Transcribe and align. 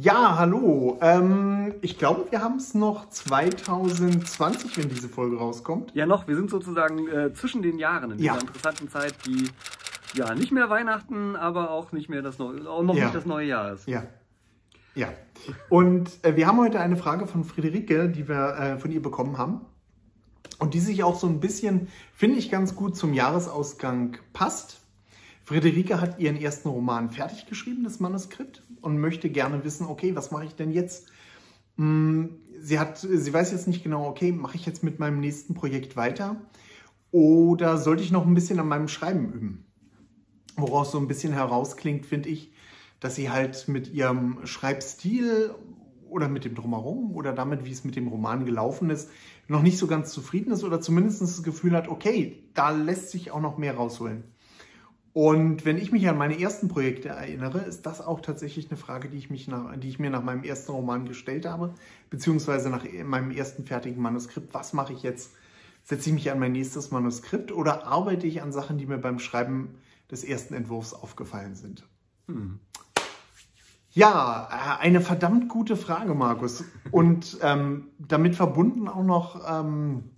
Ja, 0.00 0.38
hallo. 0.38 0.96
Ähm, 1.00 1.74
ich 1.82 1.98
glaube, 1.98 2.26
wir 2.30 2.40
haben 2.40 2.56
es 2.58 2.72
noch 2.72 3.08
2020, 3.08 4.76
wenn 4.78 4.88
diese 4.88 5.08
Folge 5.08 5.38
rauskommt. 5.38 5.90
Ja, 5.92 6.06
noch. 6.06 6.28
Wir 6.28 6.36
sind 6.36 6.50
sozusagen 6.50 7.08
äh, 7.08 7.34
zwischen 7.34 7.62
den 7.62 7.78
Jahren 7.80 8.12
in 8.12 8.18
dieser 8.18 8.34
Ja. 8.34 8.40
interessanten 8.40 8.88
Zeit, 8.88 9.14
die 9.26 9.48
ja 10.14 10.36
nicht 10.36 10.52
mehr 10.52 10.70
Weihnachten, 10.70 11.34
aber 11.34 11.72
auch 11.72 11.90
nicht 11.90 12.08
mehr 12.08 12.22
das 12.22 12.38
neue, 12.38 12.68
auch 12.70 12.84
noch 12.84 12.94
Ja. 12.94 13.04
nicht 13.06 13.16
das 13.16 13.26
neue 13.26 13.48
Jahr 13.48 13.72
ist. 13.72 13.88
Ja. 13.88 14.04
Ja. 14.94 15.08
Und 15.68 16.10
äh, 16.24 16.36
wir 16.36 16.46
haben 16.46 16.58
heute 16.58 16.78
eine 16.78 16.96
Frage 16.96 17.26
von 17.26 17.42
Friederike, 17.42 18.08
die 18.08 18.28
wir 18.28 18.54
äh, 18.56 18.78
von 18.78 18.92
ihr 18.92 19.02
bekommen 19.02 19.36
haben. 19.36 19.62
Und 20.60 20.74
die 20.74 20.80
sich 20.80 21.02
auch 21.02 21.18
so 21.18 21.26
ein 21.26 21.40
bisschen, 21.40 21.88
finde 22.14 22.38
ich, 22.38 22.50
ganz 22.52 22.76
gut 22.76 22.96
zum 22.96 23.14
Jahresausgang 23.14 24.16
passt. 24.32 24.80
Friederike 25.48 25.98
hat 25.98 26.18
ihren 26.18 26.36
ersten 26.36 26.68
Roman 26.68 27.08
fertig 27.08 27.46
geschrieben, 27.46 27.82
das 27.82 28.00
Manuskript, 28.00 28.62
und 28.82 28.98
möchte 28.98 29.30
gerne 29.30 29.64
wissen, 29.64 29.86
okay, 29.86 30.14
was 30.14 30.30
mache 30.30 30.44
ich 30.44 30.54
denn 30.54 30.72
jetzt? 30.72 31.10
Hm, 31.76 32.36
Sie, 32.60 32.78
hat, 32.78 32.98
sie 32.98 33.32
weiß 33.32 33.52
jetzt 33.52 33.66
nicht 33.66 33.82
genau, 33.82 34.06
okay, 34.06 34.30
mache 34.30 34.56
ich 34.56 34.66
jetzt 34.66 34.82
mit 34.82 34.98
meinem 34.98 35.20
nächsten 35.20 35.54
Projekt 35.54 35.96
weiter 35.96 36.36
oder 37.12 37.78
sollte 37.78 38.02
ich 38.02 38.10
noch 38.10 38.26
ein 38.26 38.34
bisschen 38.34 38.60
an 38.60 38.68
meinem 38.68 38.88
Schreiben 38.88 39.32
üben? 39.32 39.64
Woraus 40.56 40.90
so 40.90 40.98
ein 40.98 41.08
bisschen 41.08 41.32
herausklingt, 41.32 42.04
finde 42.04 42.28
ich, 42.28 42.52
dass 43.00 43.14
sie 43.14 43.30
halt 43.30 43.68
mit 43.68 43.90
ihrem 43.90 44.44
Schreibstil 44.44 45.54
oder 46.10 46.28
mit 46.28 46.44
dem 46.44 46.56
Drumherum 46.56 47.12
oder 47.14 47.32
damit, 47.32 47.64
wie 47.64 47.72
es 47.72 47.84
mit 47.84 47.96
dem 47.96 48.08
Roman 48.08 48.44
gelaufen 48.44 48.90
ist, 48.90 49.08
noch 49.46 49.62
nicht 49.62 49.78
so 49.78 49.86
ganz 49.86 50.12
zufrieden 50.12 50.52
ist 50.52 50.64
oder 50.64 50.80
zumindest 50.80 51.22
das 51.22 51.42
Gefühl 51.42 51.74
hat, 51.74 51.88
okay, 51.88 52.42
da 52.52 52.70
lässt 52.70 53.10
sich 53.10 53.30
auch 53.30 53.40
noch 53.40 53.56
mehr 53.56 53.76
rausholen. 53.76 54.24
Und 55.18 55.64
wenn 55.64 55.78
ich 55.78 55.90
mich 55.90 56.08
an 56.08 56.16
meine 56.16 56.40
ersten 56.40 56.68
Projekte 56.68 57.08
erinnere, 57.08 57.58
ist 57.58 57.86
das 57.86 58.00
auch 58.00 58.20
tatsächlich 58.20 58.70
eine 58.70 58.76
Frage, 58.76 59.08
die 59.08 59.18
ich, 59.18 59.30
mich 59.30 59.48
nach, 59.48 59.76
die 59.76 59.88
ich 59.88 59.98
mir 59.98 60.10
nach 60.10 60.22
meinem 60.22 60.44
ersten 60.44 60.70
Roman 60.70 61.06
gestellt 61.06 61.44
habe, 61.44 61.74
beziehungsweise 62.08 62.70
nach 62.70 62.84
meinem 63.04 63.32
ersten 63.32 63.64
fertigen 63.64 64.00
Manuskript. 64.00 64.54
Was 64.54 64.74
mache 64.74 64.92
ich 64.92 65.02
jetzt? 65.02 65.32
Setze 65.82 66.10
ich 66.10 66.14
mich 66.14 66.30
an 66.30 66.38
mein 66.38 66.52
nächstes 66.52 66.92
Manuskript 66.92 67.50
oder 67.50 67.84
arbeite 67.88 68.28
ich 68.28 68.42
an 68.42 68.52
Sachen, 68.52 68.78
die 68.78 68.86
mir 68.86 68.98
beim 68.98 69.18
Schreiben 69.18 69.74
des 70.08 70.22
ersten 70.22 70.54
Entwurfs 70.54 70.94
aufgefallen 70.94 71.56
sind? 71.56 71.84
Hm. 72.28 72.60
Ja, 73.90 74.48
äh, 74.52 74.84
eine 74.84 75.00
verdammt 75.00 75.48
gute 75.48 75.76
Frage, 75.76 76.14
Markus. 76.14 76.62
Und 76.92 77.38
ähm, 77.42 77.88
damit 77.98 78.36
verbunden 78.36 78.86
auch 78.86 79.02
noch, 79.02 79.42
ähm, 79.50 80.10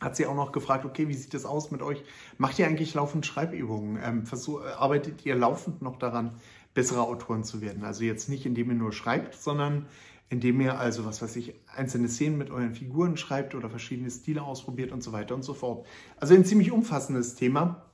hat 0.00 0.16
sie 0.16 0.26
auch 0.26 0.34
noch 0.34 0.52
gefragt, 0.52 0.84
okay, 0.84 1.08
wie 1.08 1.14
sieht 1.14 1.34
es 1.34 1.44
aus 1.46 1.70
mit 1.70 1.82
euch? 1.82 2.02
Macht 2.38 2.58
ihr 2.58 2.66
eigentlich 2.66 2.94
laufend 2.94 3.24
Schreibübungen? 3.26 3.98
Ähm, 4.02 4.26
versuch, 4.26 4.62
äh, 4.62 4.68
arbeitet 4.68 5.24
ihr 5.26 5.34
laufend 5.36 5.82
noch 5.82 5.96
daran, 5.98 6.32
bessere 6.74 7.00
Autoren 7.02 7.44
zu 7.44 7.60
werden? 7.60 7.84
Also 7.84 8.04
jetzt 8.04 8.28
nicht, 8.28 8.44
indem 8.46 8.68
ihr 8.70 8.76
nur 8.76 8.92
schreibt, 8.92 9.34
sondern 9.34 9.86
indem 10.28 10.60
ihr 10.60 10.78
also, 10.78 11.04
was 11.06 11.22
weiß 11.22 11.36
ich, 11.36 11.54
einzelne 11.74 12.08
Szenen 12.08 12.36
mit 12.36 12.50
euren 12.50 12.74
Figuren 12.74 13.16
schreibt 13.16 13.54
oder 13.54 13.70
verschiedene 13.70 14.10
Stile 14.10 14.42
ausprobiert 14.42 14.92
und 14.92 15.02
so 15.02 15.12
weiter 15.12 15.34
und 15.34 15.42
so 15.44 15.54
fort. 15.54 15.86
Also 16.16 16.34
ein 16.34 16.44
ziemlich 16.44 16.72
umfassendes 16.72 17.34
Thema, 17.36 17.86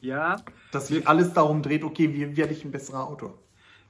Ja, 0.00 0.44
das 0.70 0.88
sich 0.88 1.06
alles 1.08 1.32
darum 1.32 1.62
dreht, 1.62 1.84
okay, 1.84 2.14
wie 2.14 2.36
werde 2.36 2.52
ich 2.52 2.64
ein 2.64 2.70
besserer 2.70 3.06
Autor? 3.06 3.38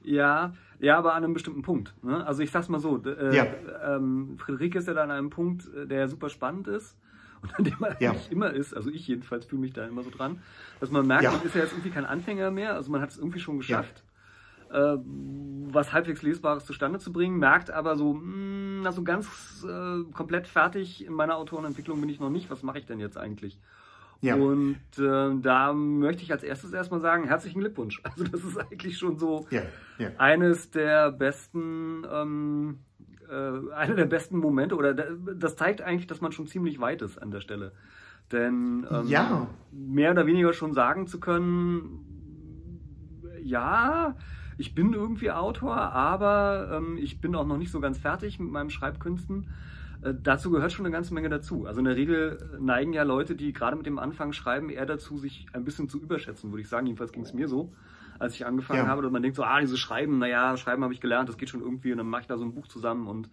ja, 0.03 0.53
ja, 0.79 0.97
aber 0.97 1.13
an 1.13 1.23
einem 1.23 1.33
bestimmten 1.33 1.61
Punkt. 1.61 1.93
Ne? 2.03 2.25
Also 2.25 2.41
ich 2.41 2.49
sag's 2.51 2.69
mal 2.69 2.79
so, 2.79 2.97
äh, 3.05 3.35
Ja. 3.35 3.45
ähm, 3.85 4.35
Friederike 4.39 4.79
ist 4.79 4.87
ja 4.87 4.93
da 4.95 5.03
an 5.03 5.11
einem 5.11 5.29
Punkt, 5.29 5.67
äh, 5.75 5.85
der 5.87 6.07
super 6.07 6.29
spannend 6.29 6.67
ist 6.67 6.97
und 7.41 7.53
an 7.57 7.63
dem 7.63 7.75
man 7.79 7.95
Ja. 7.99 8.11
eigentlich 8.11 8.31
immer 8.31 8.51
ist, 8.51 8.73
also 8.75 8.89
ich 8.89 9.07
jedenfalls 9.07 9.45
fühle 9.45 9.61
mich 9.61 9.73
da 9.73 9.85
immer 9.85 10.03
so 10.03 10.09
dran, 10.09 10.41
dass 10.79 10.91
man 10.91 11.05
merkt, 11.07 11.23
Ja. 11.23 11.31
man 11.31 11.43
ist 11.43 11.55
ja 11.55 11.61
jetzt 11.61 11.73
irgendwie 11.73 11.89
kein 11.91 12.05
Anfänger 12.05 12.51
mehr, 12.51 12.75
also 12.75 12.91
man 12.91 13.01
hat 13.01 13.09
es 13.11 13.17
irgendwie 13.17 13.39
schon 13.39 13.57
geschafft. 13.57 14.03
äh, 14.73 14.97
was 15.73 15.91
halbwegs 15.91 16.21
Lesbares 16.21 16.65
zustande 16.65 16.97
zu 16.99 17.11
bringen, 17.11 17.37
merkt 17.39 17.69
aber 17.71 17.97
so, 17.97 18.13
mh, 18.13 18.85
also 18.87 19.03
ganz 19.03 19.65
äh, 19.67 20.03
komplett 20.13 20.47
fertig 20.47 21.05
in 21.05 21.11
meiner 21.13 21.35
Autorenentwicklung 21.35 21.99
bin 21.99 22.09
ich 22.09 22.21
noch 22.21 22.29
nicht. 22.29 22.49
Was 22.49 22.63
mache 22.63 22.79
ich 22.79 22.85
denn 22.85 22.99
jetzt 23.01 23.17
eigentlich? 23.17 23.59
Ja. 24.21 24.35
Und 24.35 24.77
äh, 24.97 25.31
da 25.41 25.73
möchte 25.73 26.23
ich 26.23 26.31
als 26.31 26.43
erstes 26.43 26.71
erstmal 26.71 27.01
sagen, 27.01 27.25
herzlichen 27.25 27.59
Glückwunsch. 27.59 28.01
Also 28.05 28.23
das 28.23 28.43
ist 28.45 28.57
eigentlich 28.57 28.97
schon 28.97 29.17
so 29.17 29.45
Ja, 29.49 29.63
ja. 29.97 30.11
eines 30.17 30.71
der 30.71 31.11
besten, 31.11 32.05
ähm, 32.09 32.79
äh, 33.31 33.73
einer 33.73 33.95
der 33.95 34.05
besten 34.05 34.37
Momente 34.37 34.75
oder 34.75 34.93
da- 34.93 35.05
das 35.35 35.55
zeigt 35.55 35.81
eigentlich, 35.81 36.07
dass 36.07 36.21
man 36.21 36.31
schon 36.31 36.47
ziemlich 36.47 36.79
weit 36.79 37.01
ist 37.01 37.17
an 37.17 37.31
der 37.31 37.39
Stelle. 37.39 37.71
Denn 38.31 38.85
ähm, 38.89 39.07
Ja. 39.07 39.47
mehr 39.71 40.11
oder 40.11 40.25
weniger 40.25 40.53
schon 40.53 40.73
sagen 40.73 41.07
zu 41.07 41.19
können, 41.19 42.05
ja, 43.43 44.15
ich 44.57 44.75
bin 44.75 44.93
irgendwie 44.93 45.31
Autor, 45.31 45.75
aber 45.75 46.69
ähm, 46.73 46.97
ich 46.97 47.19
bin 47.21 47.35
auch 47.35 47.47
noch 47.47 47.57
nicht 47.57 47.71
so 47.71 47.79
ganz 47.79 47.97
fertig 47.97 48.39
mit 48.39 48.51
meinen 48.51 48.69
Schreibkünsten. 48.69 49.47
Äh, 50.01 50.13
dazu 50.21 50.51
gehört 50.51 50.71
schon 50.71 50.85
eine 50.85 50.93
ganze 50.93 51.13
Menge 51.13 51.29
dazu. 51.29 51.65
Also 51.65 51.79
in 51.79 51.85
der 51.85 51.95
Regel 51.95 52.57
neigen 52.59 52.93
ja 52.93 53.03
Leute, 53.03 53.35
die 53.35 53.53
gerade 53.53 53.75
mit 53.75 53.85
dem 53.85 53.97
Anfang 53.99 54.33
schreiben, 54.33 54.69
eher 54.69 54.85
dazu, 54.85 55.17
sich 55.17 55.47
ein 55.53 55.63
bisschen 55.63 55.89
zu 55.89 55.99
überschätzen, 55.99 56.51
würde 56.51 56.61
ich 56.61 56.69
sagen. 56.69 56.85
Jedenfalls 56.85 57.11
ging 57.11 57.23
es 57.23 57.33
mir 57.33 57.47
so, 57.47 57.73
als 58.21 58.35
ich 58.35 58.45
angefangen 58.45 58.85
Ja. 58.85 58.87
habe. 58.87 59.05
Und 59.05 59.11
man 59.13 59.21
denkt 59.21 59.35
so, 59.35 59.43
ah, 59.43 59.59
dieses 59.59 59.79
Schreiben, 59.79 60.19
naja, 60.19 60.55
Schreiben 60.57 60.83
habe 60.83 60.93
ich 60.93 61.01
gelernt, 61.01 61.27
das 61.29 61.37
geht 61.37 61.49
schon 61.49 61.61
irgendwie. 61.61 61.91
Und 61.91 61.97
dann 61.97 62.07
mache 62.07 62.21
ich 62.21 62.27
da 62.27 62.37
so 62.37 62.45
ein 62.45 62.53
Buch 62.53 62.67
zusammen 62.67 63.07
und 63.07 63.29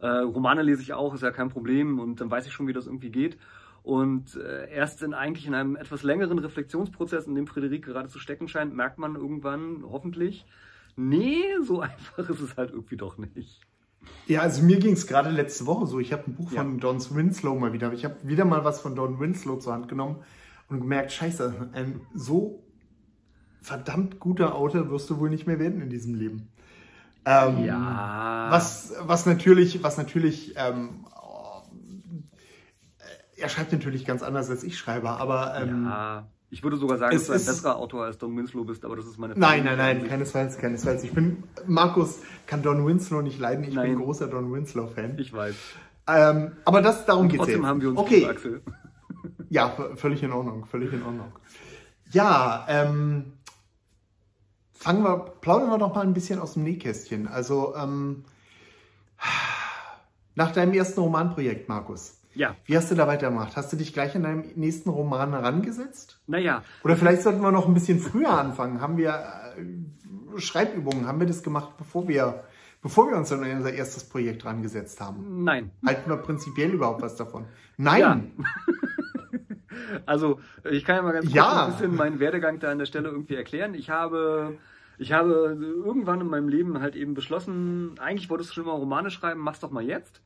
äh, 0.00 0.06
Romane 0.06 0.62
lese 0.62 0.80
ich 0.82 0.92
auch, 0.94 1.12
ist 1.14 1.22
ja 1.22 1.30
kein 1.32 1.48
Problem. 1.48 1.98
Und 1.98 2.20
dann 2.20 2.30
weiß 2.30 2.46
ich 2.46 2.52
schon, 2.52 2.66
wie 2.68 2.72
das 2.72 2.86
irgendwie 2.86 3.10
geht. 3.10 3.36
Und 3.82 4.36
äh, 4.36 4.70
erst 4.70 5.02
in 5.02 5.12
eigentlich 5.14 5.46
in 5.46 5.54
einem 5.54 5.74
etwas 5.76 6.02
längeren 6.02 6.38
Reflexionsprozess, 6.38 7.26
in 7.26 7.34
dem 7.34 7.46
Friederike 7.46 7.90
gerade 7.92 8.08
zu 8.08 8.18
stecken 8.18 8.46
scheint, 8.48 8.74
merkt 8.74 8.98
man 8.98 9.14
irgendwann 9.16 9.82
hoffentlich, 9.82 10.46
nee, 10.96 11.42
so 11.62 11.80
einfach 11.80 12.28
ist 12.28 12.40
es 12.40 12.56
halt 12.56 12.70
irgendwie 12.70 12.96
doch 12.96 13.18
nicht. 13.18 13.60
Ja, 14.26 14.42
also 14.42 14.62
mir 14.62 14.78
ging 14.78 14.92
es 14.92 15.06
gerade 15.06 15.30
letzte 15.30 15.66
Woche 15.66 15.86
so. 15.86 15.98
Ich 15.98 16.12
habe 16.12 16.24
ein 16.28 16.34
Buch 16.34 16.52
Ja. 16.52 16.62
von 16.62 16.78
Don 16.78 16.98
Winslow 17.14 17.58
mal 17.58 17.72
wieder. 17.72 17.92
Ich 17.92 18.04
habe 18.04 18.16
wieder 18.22 18.44
mal 18.44 18.64
was 18.64 18.80
von 18.80 18.94
Don 18.94 19.18
Winslow 19.20 19.56
zur 19.56 19.72
Hand 19.72 19.88
genommen 19.88 20.16
und 20.68 20.80
gemerkt, 20.80 21.12
scheiße, 21.12 21.70
ein 21.72 22.00
so 22.14 22.62
verdammt 23.60 24.18
guter 24.20 24.54
Autor 24.54 24.90
wirst 24.90 25.08
du 25.10 25.18
wohl 25.18 25.30
nicht 25.30 25.46
mehr 25.46 25.58
werden 25.58 25.80
in 25.80 25.90
diesem 25.90 26.14
Leben. 26.14 26.48
Ähm, 27.24 27.64
Ja. 27.64 28.46
Was, 28.50 28.94
was 29.00 29.26
natürlich, 29.26 29.82
was 29.82 29.98
natürlich, 29.98 30.54
ähm, 30.56 31.04
oh, 31.14 31.62
er 33.36 33.48
schreibt 33.48 33.72
natürlich 33.72 34.04
ganz 34.04 34.22
anders 34.22 34.48
als 34.50 34.62
ich 34.64 34.78
schreibe, 34.78 35.10
aber 35.10 35.54
ähm, 35.60 35.84
ja. 35.84 36.26
Ich 36.50 36.62
würde 36.62 36.78
sogar 36.78 36.96
sagen, 36.96 37.14
dass 37.14 37.26
du 37.26 37.32
ein 37.34 37.44
besserer 37.44 37.76
Autor 37.76 38.04
als 38.06 38.16
Don 38.16 38.34
Winslow 38.34 38.64
bist, 38.64 38.82
aber 38.86 38.96
das 38.96 39.04
ist 39.04 39.18
meine 39.18 39.34
Nein, 39.36 39.64
nein, 39.64 39.76
nein, 39.76 39.96
Ansicht. 39.96 40.10
keinesfalls, 40.10 40.56
keinesfalls. 40.56 41.04
Ich 41.04 41.12
bin, 41.12 41.42
Markus 41.66 42.20
kann 42.46 42.62
Don 42.62 42.86
Winslow 42.86 43.20
nicht 43.20 43.38
leiden. 43.38 43.64
Ich 43.64 43.74
Nein. 43.74 43.90
bin 43.96 43.98
großer 44.02 44.28
Don 44.28 44.50
Winslow-Fan. 44.50 45.18
Ich 45.18 45.30
weiß. 45.30 45.54
Ähm, 46.08 46.52
aber 46.64 46.80
das, 46.80 47.04
darum 47.04 47.28
geht 47.28 47.38
es 47.38 47.44
Trotzdem 47.44 47.66
haben 47.66 47.82
wir 47.82 47.90
uns 47.90 47.98
Okay, 47.98 48.24
Axel. 48.24 48.62
ja, 49.50 49.70
völlig 49.96 50.22
in 50.22 50.32
Ordnung, 50.32 50.64
völlig 50.64 50.90
in 50.90 51.02
Ordnung. 51.02 51.32
Ja, 52.12 52.64
ähm, 52.66 53.34
fangen 54.78 55.02
wir, 55.02 55.18
plaudern 55.40 55.70
wir 55.70 55.78
doch 55.78 55.94
mal 55.94 56.02
ein 56.02 56.14
bisschen 56.14 56.38
aus 56.38 56.54
dem 56.54 56.64
Nähkästchen. 56.64 57.26
Also, 57.28 57.74
ähm, 57.76 58.24
nach 60.34 60.52
deinem 60.52 60.72
ersten 60.72 61.00
Romanprojekt, 61.00 61.68
Markus, 61.68 62.18
Ja, 62.34 62.54
wie 62.66 62.76
hast 62.76 62.90
du 62.90 62.94
da 62.94 63.06
weitergemacht? 63.08 63.56
Hast 63.56 63.72
du 63.72 63.76
dich 63.76 63.92
gleich 63.92 64.14
an 64.14 64.22
deinem 64.22 64.44
nächsten 64.54 64.88
Roman 64.90 65.32
herangesetzt? 65.32 66.20
naja, 66.26 66.62
Oder 66.84 66.96
vielleicht 66.96 67.22
sollten 67.22 67.40
wir 67.40 67.50
noch 67.50 67.66
ein 67.66 67.74
bisschen 67.74 67.98
früher 67.98 68.30
anfangen. 68.30 68.80
Haben 68.80 68.96
wir 68.96 69.10
äh, 69.56 70.38
Schreibübungen, 70.40 71.06
haben 71.08 71.18
wir 71.18 71.26
das 71.26 71.42
gemacht, 71.42 71.72
bevor 71.76 72.06
wir, 72.06 72.44
bevor 72.82 73.10
wir 73.10 73.16
uns 73.16 73.32
an 73.32 73.40
unser 73.40 73.72
erstes 73.72 74.04
Projekt 74.04 74.44
rangesetzt 74.44 75.00
haben? 75.00 75.42
nein. 75.42 75.72
Halten 75.84 76.08
wir 76.08 76.16
prinzipiell 76.18 76.70
überhaupt 76.70 77.02
was 77.02 77.16
davon? 77.16 77.46
Nein! 77.76 78.00
Ja. 78.38 78.44
Also, 80.06 80.40
ich 80.70 80.84
kann 80.84 80.96
ja 80.96 81.02
mal 81.02 81.12
ganz 81.12 81.26
kurz 81.26 81.34
Ja. 81.36 81.66
ein 81.66 81.72
bisschen 81.72 81.96
meinen 81.96 82.20
Werdegang 82.20 82.58
da 82.58 82.70
an 82.70 82.78
der 82.78 82.86
Stelle 82.86 83.08
irgendwie 83.08 83.34
erklären. 83.34 83.74
Ich 83.74 83.90
habe, 83.90 84.56
ich 84.98 85.12
habe 85.12 85.56
irgendwann 85.84 86.20
in 86.20 86.28
meinem 86.28 86.48
Leben 86.48 86.80
halt 86.80 86.96
eben 86.96 87.14
beschlossen, 87.14 87.94
eigentlich 87.98 88.30
wolltest 88.30 88.50
du 88.50 88.54
schon 88.54 88.64
immer 88.64 88.72
Romane 88.74 89.10
schreiben, 89.10 89.40
mach's 89.40 89.60
doch 89.60 89.70
mal 89.70 89.84
jetzt. 89.84 90.20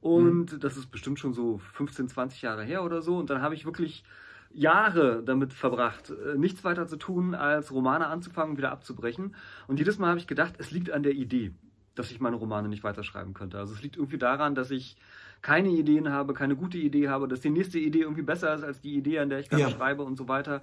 Und 0.00 0.62
das 0.62 0.76
ist 0.76 0.90
bestimmt 0.90 1.18
schon 1.18 1.32
so 1.32 1.58
15, 1.74 2.08
20 2.08 2.42
Jahre 2.42 2.62
her 2.62 2.84
oder 2.84 3.00
so. 3.00 3.16
Und 3.16 3.30
dann 3.30 3.40
habe 3.40 3.54
ich 3.54 3.64
wirklich 3.64 4.04
Jahre 4.52 5.22
damit 5.24 5.52
verbracht, 5.52 6.10
äh, 6.10 6.36
nichts 6.38 6.62
weiter 6.62 6.86
zu 6.86 6.96
tun, 6.96 7.34
als 7.34 7.72
Romane 7.72 8.06
anzufangen 8.06 8.50
und 8.52 8.58
wieder 8.58 8.70
abzubrechen. 8.70 9.34
Und 9.66 9.78
jedes 9.78 9.98
Mal 9.98 10.08
habe 10.10 10.18
ich 10.18 10.26
gedacht, 10.26 10.54
es 10.58 10.70
liegt 10.70 10.90
an 10.90 11.02
der 11.02 11.12
Idee, 11.12 11.52
dass 11.94 12.10
ich 12.10 12.20
meine 12.20 12.36
Romane 12.36 12.68
nicht 12.68 12.84
weiterschreiben 12.84 13.34
könnte. 13.34 13.58
Also 13.58 13.74
es 13.74 13.82
liegt 13.82 13.96
irgendwie 13.96 14.18
daran, 14.18 14.54
dass 14.54 14.70
ich 14.70 14.96
keine 15.42 15.68
Ideen 15.70 16.10
habe, 16.10 16.34
keine 16.34 16.56
gute 16.56 16.78
Idee 16.78 17.08
habe, 17.08 17.28
dass 17.28 17.40
die 17.40 17.50
nächste 17.50 17.78
Idee 17.78 18.00
irgendwie 18.00 18.22
besser 18.22 18.54
ist 18.54 18.64
als 18.64 18.80
die 18.80 18.94
Idee, 18.94 19.18
an 19.20 19.28
der 19.28 19.38
ich 19.40 19.48
gerade 19.48 19.62
Ja. 19.62 19.70
schreibe 19.70 20.02
und 20.02 20.16
so 20.16 20.26
weiter. 20.28 20.62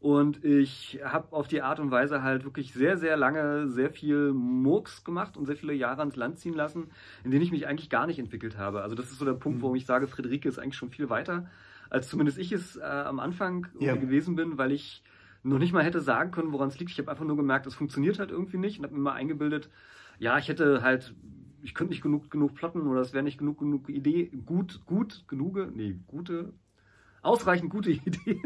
Und 0.00 0.44
ich 0.44 0.98
habe 1.04 1.32
auf 1.32 1.46
die 1.46 1.62
Art 1.62 1.78
und 1.78 1.92
Weise 1.92 2.24
halt 2.24 2.42
wirklich 2.44 2.72
sehr, 2.72 2.96
sehr 2.96 3.16
lange 3.16 3.68
sehr 3.68 3.88
viel 3.90 4.32
Murks 4.32 5.04
gemacht 5.04 5.36
und 5.36 5.46
sehr 5.46 5.54
viele 5.56 5.74
Jahre 5.74 6.00
ans 6.00 6.16
Land 6.16 6.38
ziehen 6.38 6.54
lassen, 6.54 6.90
in 7.22 7.30
denen 7.30 7.44
ich 7.44 7.52
mich 7.52 7.68
eigentlich 7.68 7.88
gar 7.88 8.08
nicht 8.08 8.18
entwickelt 8.18 8.58
habe. 8.58 8.82
Also 8.82 8.96
das 8.96 9.12
ist 9.12 9.18
so 9.20 9.24
der 9.24 9.34
Punkt, 9.34 9.58
Mhm. 9.58 9.62
warum 9.62 9.76
ich 9.76 9.86
sage, 9.86 10.08
Friederike 10.08 10.48
ist 10.48 10.58
eigentlich 10.58 10.74
schon 10.76 10.90
viel 10.90 11.08
weiter, 11.08 11.48
als 11.88 12.08
zumindest 12.08 12.38
ich 12.38 12.50
es 12.50 12.76
äh, 12.76 12.82
am 12.82 13.20
Anfang 13.20 13.68
Ja. 13.78 13.94
gewesen 13.94 14.34
bin, 14.34 14.58
weil 14.58 14.72
ich 14.72 15.04
noch 15.44 15.58
nicht 15.58 15.72
mal 15.72 15.84
hätte 15.84 16.00
sagen 16.00 16.32
können, 16.32 16.52
woran 16.52 16.68
es 16.68 16.78
liegt. 16.80 16.90
Ich 16.90 16.98
habe 16.98 17.10
einfach 17.10 17.24
nur 17.24 17.36
gemerkt, 17.36 17.66
es 17.68 17.74
funktioniert 17.76 18.18
halt 18.18 18.30
irgendwie 18.32 18.58
nicht 18.58 18.78
und 18.78 18.84
habe 18.86 18.94
mir 18.94 19.00
mal 19.02 19.12
eingebildet, 19.12 19.68
ja, 20.18 20.38
ich 20.38 20.48
hätte 20.48 20.82
halt, 20.82 21.14
ich 21.62 21.74
könnte 21.74 21.92
nicht 21.92 22.02
genug, 22.02 22.30
genug 22.30 22.54
plotten 22.54 22.86
oder 22.86 23.00
es 23.00 23.12
wäre 23.12 23.24
nicht 23.24 23.38
genug, 23.38 23.58
genug 23.58 23.88
Idee, 23.88 24.26
gut, 24.46 24.84
gut, 24.86 25.24
genug, 25.28 25.74
nee, 25.74 25.96
gute, 26.06 26.52
ausreichend 27.22 27.70
gute 27.70 27.90
Ideen 27.92 28.42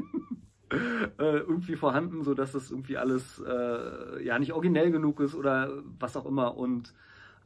äh, 0.71 1.39
irgendwie 1.39 1.77
vorhanden, 1.77 2.23
sodass 2.23 2.53
das 2.53 2.71
irgendwie 2.71 2.97
alles 2.99 3.43
äh, 3.47 4.25
ja 4.25 4.39
nicht 4.39 4.53
originell 4.53 4.91
genug 4.91 5.21
ist 5.21 5.35
oder 5.35 5.83
was 5.99 6.17
auch 6.17 6.27
immer. 6.27 6.57
Und 6.57 6.93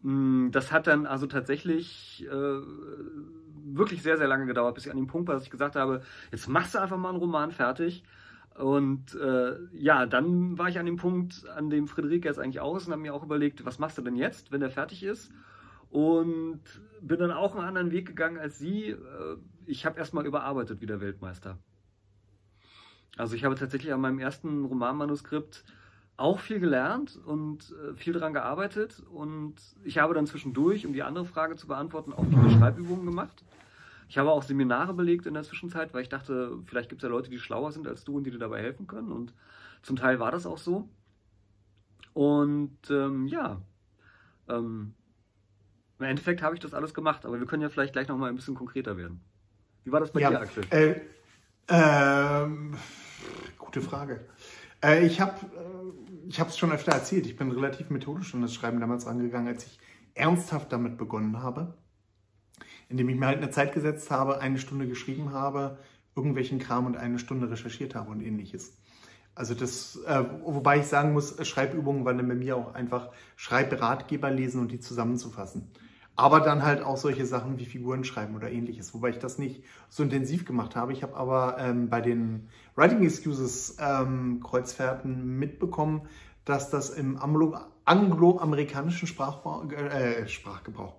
mh, 0.03 0.51
das 0.51 0.73
hat 0.73 0.87
dann 0.87 1.07
also 1.07 1.27
tatsächlich 1.27 2.27
äh, 2.31 2.61
wirklich 3.65 4.03
sehr, 4.03 4.17
sehr 4.19 4.29
lange 4.29 4.47
gedauert, 4.47 4.75
bis 4.75 4.87
ich 4.87 4.91
an 4.91 4.97
dem 4.97 5.07
Punkt 5.07 5.29
war, 5.29 5.35
dass 5.35 5.45
ich 5.45 5.51
gesagt 5.51 5.77
habe, 5.77 6.03
jetzt 6.33 6.49
machst 6.49 6.75
du 6.75 6.79
einfach 6.79 6.97
mal 6.97 7.11
einen 7.11 7.19
Roman 7.19 7.53
fertig. 7.53 8.05
Und 8.55 9.15
äh, 9.15 9.57
ja, 9.73 10.07
dann 10.07 10.59
war 10.59 10.69
ich 10.69 10.79
an 10.79 10.87
dem 10.87 10.97
Punkt, 10.97 11.49
an 11.49 11.71
dem 11.71 11.89
Friederike 11.89 12.29
jetzt 12.29 12.39
eigentlich 12.39 12.57
ist 12.57 12.87
und 12.87 12.93
habe 12.93 13.03
mir 13.03 13.15
auch 13.15 13.23
überlegt, 13.23 13.65
was 13.65 13.79
machst 13.79 13.97
du 13.99 14.03
denn 14.03 14.17
jetzt, 14.17 14.53
wenn 14.53 14.61
der 14.61 14.71
fertig 14.71 15.03
ist? 15.03 15.31
Und 15.89 16.61
bin 17.01 17.19
dann 17.19 17.33
auch 17.33 17.55
einen 17.55 17.67
anderen 17.67 17.91
Weg 17.91 18.07
gegangen 18.07 18.39
als 18.39 18.59
sie. 18.59 18.91
Äh, 18.91 18.97
ich 19.67 19.87
habe 19.87 19.99
erstmal 19.99 20.27
überarbeitet 20.27 20.81
wie 20.81 20.87
der 20.87 21.01
Weltmeister. 21.01 21.59
Also 23.17 23.35
ich 23.35 23.45
habe 23.45 23.55
tatsächlich 23.55 23.93
an 23.93 24.01
meinem 24.01 24.19
ersten 24.19 24.65
Romanmanuskript 24.65 25.65
auch 26.17 26.39
viel 26.39 26.61
gelernt 26.61 27.19
und 27.25 27.73
äh, 27.73 27.95
viel 27.95 28.13
daran 28.13 28.35
gearbeitet. 28.35 29.03
Und 29.11 29.57
ich 29.85 29.99
habe 29.99 30.15
dann 30.15 30.27
zwischendurch, 30.27 30.87
um 30.87 30.93
die 30.93 31.03
andere 31.03 31.25
Frage 31.25 31.57
zu 31.57 31.67
beantworten, 31.67 32.13
auch 32.13 32.25
viele 32.25 32.51
Schreibübungen 32.51 33.07
gemacht. 33.07 33.45
Ich 34.11 34.19
habe 34.19 34.33
auch 34.33 34.43
Seminare 34.43 34.93
belegt 34.93 35.27
in 35.27 35.35
der 35.35 35.45
Zwischenzeit, 35.45 35.95
weil 35.95 36.03
ich 36.03 36.09
dachte, 36.09 36.59
vielleicht 36.65 36.89
gibt 36.89 37.01
es 37.01 37.05
ja 37.05 37.09
Leute, 37.09 37.31
die 37.31 37.39
schlauer 37.39 37.71
sind 37.71 37.87
als 37.87 38.03
du 38.03 38.17
und 38.17 38.25
die 38.25 38.33
dir 38.33 38.41
dabei 38.41 38.61
helfen 38.61 38.89
können. 38.89 39.13
Und 39.13 39.33
zum 39.83 39.95
Teil 39.95 40.19
war 40.19 40.33
das 40.33 40.47
auch 40.47 40.59
so. 40.59 40.89
Und 42.13 42.77
ähm, 42.91 43.29
ja, 43.29 43.63
ähm, 44.49 44.95
im 46.01 46.05
Endeffekt 46.05 46.43
habe 46.43 46.57
ich 46.57 46.61
das 46.61 46.75
alles 46.75 46.93
gemacht, 46.93 47.25
aber 47.25 47.39
wir 47.39 47.47
können 47.47 47.63
ja 47.63 47.69
vielleicht 47.69 47.93
gleich 47.93 48.09
nochmal 48.09 48.31
ein 48.31 48.35
bisschen 48.35 48.57
konkreter 48.57 48.97
werden. 48.97 49.21
Wie 49.85 49.93
war 49.93 50.01
das 50.01 50.11
bei 50.11 50.19
ja, 50.19 50.31
dir, 50.31 50.41
Axel? 50.41 50.65
Äh, 50.71 51.03
ähm, 51.69 52.75
gute 53.59 53.81
Frage. 53.81 54.27
Äh, 54.83 55.07
ich 55.07 55.21
habe 55.21 55.37
ich 56.27 56.37
es 56.37 56.59
schon 56.59 56.73
öfter 56.73 56.91
erzählt. 56.91 57.27
Ich 57.27 57.37
bin 57.37 57.53
relativ 57.53 57.91
methodisch 57.91 58.35
an 58.35 58.43
das 58.43 58.53
Schreiben 58.53 58.81
damals 58.81 59.07
rangegangen, 59.07 59.47
als 59.47 59.67
ich 59.67 59.79
ernsthaft 60.15 60.73
damit 60.73 60.99
begonnen 60.99 61.45
habe 61.45 61.75
indem 62.91 63.09
ich 63.09 63.17
mir 63.17 63.27
halt 63.27 63.39
eine 63.39 63.51
Zeit 63.51 63.73
gesetzt 63.73 64.11
habe, 64.11 64.41
eine 64.41 64.59
Stunde 64.59 64.87
geschrieben 64.87 65.33
habe, 65.33 65.79
irgendwelchen 66.15 66.59
Kram 66.59 66.87
und 66.87 66.97
eine 66.97 67.19
Stunde 67.19 67.51
recherchiert 67.51 67.95
habe 67.95 68.11
und 68.11 68.21
ähnliches. 68.21 68.77
Also 69.35 69.55
das, 69.55 69.97
äh, 70.07 70.25
wobei 70.45 70.81
ich 70.81 70.87
sagen 70.87 71.13
muss, 71.13 71.37
Schreibübungen 71.47 72.05
waren 72.05 72.19
dann 72.19 72.29
bei 72.29 72.35
mir 72.35 72.57
auch 72.57 72.75
einfach 72.75 73.11
Schreibratgeber 73.37 74.31
lesen 74.31 74.61
und 74.61 74.73
die 74.73 74.81
zusammenzufassen. 74.81 75.71
Aber 76.17 76.41
dann 76.41 76.65
halt 76.65 76.83
auch 76.83 76.97
solche 76.97 77.25
Sachen 77.25 77.59
wie 77.59 77.65
Figuren 77.65 78.05
schreiben 78.05 78.35
oder 78.35 78.51
ähnliches, 78.51 78.93
wobei 78.93 79.11
ich 79.11 79.19
das 79.19 79.39
nicht 79.39 79.63
so 79.89 80.03
intensiv 80.03 80.45
gemacht 80.45 80.75
habe. 80.77 80.93
Ich 80.93 81.03
habe 81.03 81.17
aber 81.17 81.57
ähm, 81.59 81.89
bei 81.89 82.01
den 82.01 82.49
Writing 82.75 83.03
Excuses 83.05 83.77
ähm, 83.81 84.43
Kreuzfahrten 84.45 85.39
mitbekommen, 85.39 86.03
dass 86.45 86.69
das 86.69 86.91
im 86.91 87.17
anglo-amerikanischen 87.85 89.07
Sprachgebrauch, 89.07 89.71
äh, 89.71 90.27
Sprachgebrauch 90.29 90.97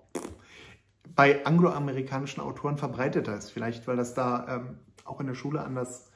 bei 1.14 1.44
angloamerikanischen 1.44 2.42
Autoren 2.42 2.76
verbreiteter 2.76 3.36
ist. 3.36 3.50
Vielleicht, 3.50 3.86
weil 3.86 3.96
das 3.96 4.14
da 4.14 4.46
ähm, 4.48 4.78
auch 5.04 5.20
in 5.20 5.26
der 5.26 5.34
Schule 5.34 5.62
anders, 5.62 6.10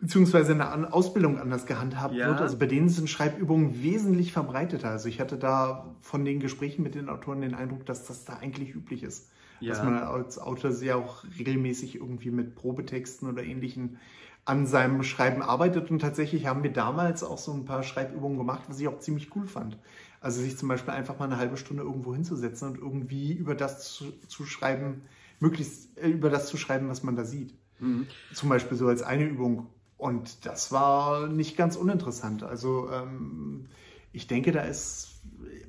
beziehungsweise 0.00 0.52
in 0.52 0.58
der 0.58 0.94
Ausbildung 0.94 1.38
anders 1.38 1.66
gehandhabt 1.66 2.14
ja. 2.14 2.28
wird. 2.28 2.40
Also 2.40 2.58
bei 2.58 2.66
denen 2.66 2.88
sind 2.88 3.08
Schreibübungen 3.08 3.82
wesentlich 3.82 4.32
verbreiteter. 4.32 4.90
Also 4.90 5.08
ich 5.08 5.20
hatte 5.20 5.36
da 5.36 5.94
von 6.00 6.24
den 6.24 6.40
Gesprächen 6.40 6.82
mit 6.82 6.94
den 6.94 7.08
Autoren 7.08 7.40
den 7.40 7.54
Eindruck, 7.54 7.86
dass 7.86 8.06
das 8.06 8.24
da 8.24 8.38
eigentlich 8.38 8.74
üblich 8.74 9.02
ist. 9.02 9.30
Ja. 9.60 9.74
Dass 9.74 9.84
man 9.84 9.98
als 9.98 10.38
Autor 10.38 10.72
sehr 10.72 10.96
auch 10.96 11.24
regelmäßig 11.38 11.96
irgendwie 11.96 12.30
mit 12.30 12.54
Probetexten 12.54 13.28
oder 13.28 13.42
ähnlichen 13.42 13.98
an 14.46 14.66
seinem 14.66 15.02
Schreiben 15.02 15.42
arbeitet. 15.42 15.90
Und 15.90 16.00
tatsächlich 16.00 16.46
haben 16.46 16.62
wir 16.62 16.72
damals 16.72 17.22
auch 17.22 17.38
so 17.38 17.52
ein 17.52 17.66
paar 17.66 17.82
Schreibübungen 17.82 18.38
gemacht, 18.38 18.62
was 18.68 18.80
ich 18.80 18.88
auch 18.88 18.98
ziemlich 18.98 19.34
cool 19.36 19.46
fand. 19.46 19.76
Also 20.20 20.42
sich 20.42 20.56
zum 20.58 20.68
Beispiel 20.68 20.92
einfach 20.92 21.18
mal 21.18 21.24
eine 21.24 21.38
halbe 21.38 21.56
Stunde 21.56 21.82
irgendwo 21.82 22.14
hinzusetzen 22.14 22.68
und 22.68 22.78
irgendwie 22.78 23.32
über 23.32 23.54
das 23.54 23.92
zu, 23.92 24.12
zu 24.28 24.44
schreiben, 24.44 25.02
möglichst 25.38 25.96
äh, 25.98 26.08
über 26.08 26.30
das 26.30 26.46
zu 26.46 26.56
schreiben, 26.56 26.88
was 26.88 27.02
man 27.02 27.16
da 27.16 27.24
sieht. 27.24 27.54
Mhm. 27.78 28.06
Zum 28.34 28.48
Beispiel 28.48 28.76
so 28.76 28.86
als 28.86 29.02
eine 29.02 29.24
Übung. 29.24 29.66
Und 29.96 30.46
das 30.46 30.72
war 30.72 31.26
nicht 31.26 31.56
ganz 31.56 31.76
uninteressant. 31.76 32.42
Also 32.42 32.90
ähm, 32.90 33.66
ich 34.12 34.26
denke, 34.26 34.52
da 34.52 34.62
ist 34.62 35.20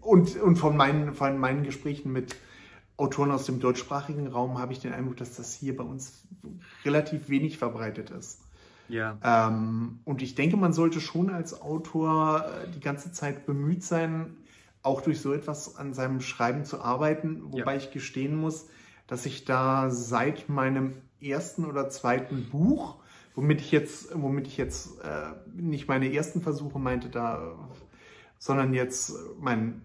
und, 0.02 0.36
und 0.38 0.58
von, 0.58 0.76
meinen, 0.76 1.14
von 1.14 1.38
meinen 1.38 1.64
Gesprächen 1.64 2.12
mit 2.12 2.36
Autoren 2.98 3.32
aus 3.32 3.46
dem 3.46 3.60
deutschsprachigen 3.60 4.28
Raum 4.28 4.60
habe 4.60 4.74
ich 4.74 4.80
den 4.80 4.94
Eindruck, 4.94 5.18
dass 5.18 5.36
das 5.36 5.54
hier 5.54 5.76
bei 5.76 5.84
uns 5.84 6.24
relativ 6.86 7.30
wenig 7.30 7.58
verbreitet 7.58 8.10
ist. 8.12 8.42
Ja. 8.90 9.18
Ähm, 9.24 10.00
und 10.04 10.22
ich 10.22 10.36
denke, 10.36 10.58
man 10.58 10.74
sollte 10.74 11.00
schon 11.00 11.30
als 11.30 11.62
Autor 11.62 12.46
äh, 12.46 12.70
die 12.72 12.82
ganze 12.82 13.12
Zeit 13.12 13.46
bemüht 13.46 13.84
sein, 13.84 14.38
auch 14.84 15.02
durch 15.02 15.22
so 15.22 15.34
etwas 15.34 15.76
an 15.76 15.94
seinem 15.94 16.22
Schreiben 16.22 16.66
zu 16.66 16.82
arbeiten, 16.82 17.44
wobei 17.52 17.74
ja. 17.74 17.78
ich 17.78 17.92
gestehen 17.92 18.36
muss, 18.36 18.68
dass 19.08 19.26
ich 19.26 19.46
da 19.46 19.90
seit 19.90 20.50
meinem 20.50 20.94
ersten 21.20 21.66
oder 21.66 21.90
zweiten 21.90 22.50
Buch, 22.50 22.98
womit 23.36 23.62
ich 23.62 23.72
jetzt, 23.72 24.10
womit 24.14 24.48
ich 24.48 24.58
jetzt 24.58 25.00
äh, 25.04 25.34
nicht 25.56 25.88
meine 25.88 26.12
ersten 26.12 26.42
Versuche 26.42 26.80
meinte, 26.80 27.10
da, 27.10 27.56
sondern 28.40 28.74
jetzt 28.74 29.14
mein 29.40 29.84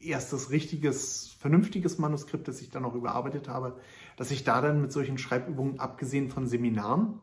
erstes 0.00 0.50
richtiges, 0.50 1.36
vernünftiges 1.38 1.98
Manuskript, 1.98 2.48
das 2.48 2.60
ich 2.60 2.70
dann 2.70 2.82
noch 2.82 2.94
überarbeitet 2.94 3.48
habe, 3.48 3.78
dass 4.16 4.30
ich 4.30 4.44
da 4.44 4.60
dann 4.60 4.80
mit 4.80 4.92
solchen 4.92 5.18
Schreibübungen, 5.18 5.78
abgesehen 5.78 6.30
von 6.30 6.46
Seminaren, 6.46 7.20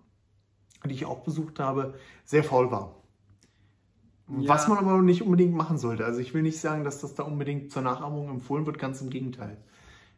die 0.86 0.94
ich 0.94 1.06
auch 1.06 1.24
besucht 1.24 1.60
habe, 1.60 1.96
sehr 2.24 2.44
faul 2.44 2.72
war. 2.72 2.97
Ja. 4.30 4.50
Was 4.50 4.68
man 4.68 4.78
aber 4.78 5.02
nicht 5.02 5.22
unbedingt 5.22 5.54
machen 5.54 5.78
sollte. 5.78 6.06
Also 6.06 6.20
ich 6.20 6.34
will 6.34 6.42
nicht 6.42 6.60
sagen, 6.60 6.84
dass 6.84 7.00
das 7.00 7.16
da 7.16 7.24
unbedingt 7.24 7.72
zur 7.72 7.82
Nachahmung 7.82 8.30
empfohlen 8.30 8.66
wird, 8.66 8.78
ganz 8.78 9.02
im 9.02 9.10
Gegenteil. 9.10 9.58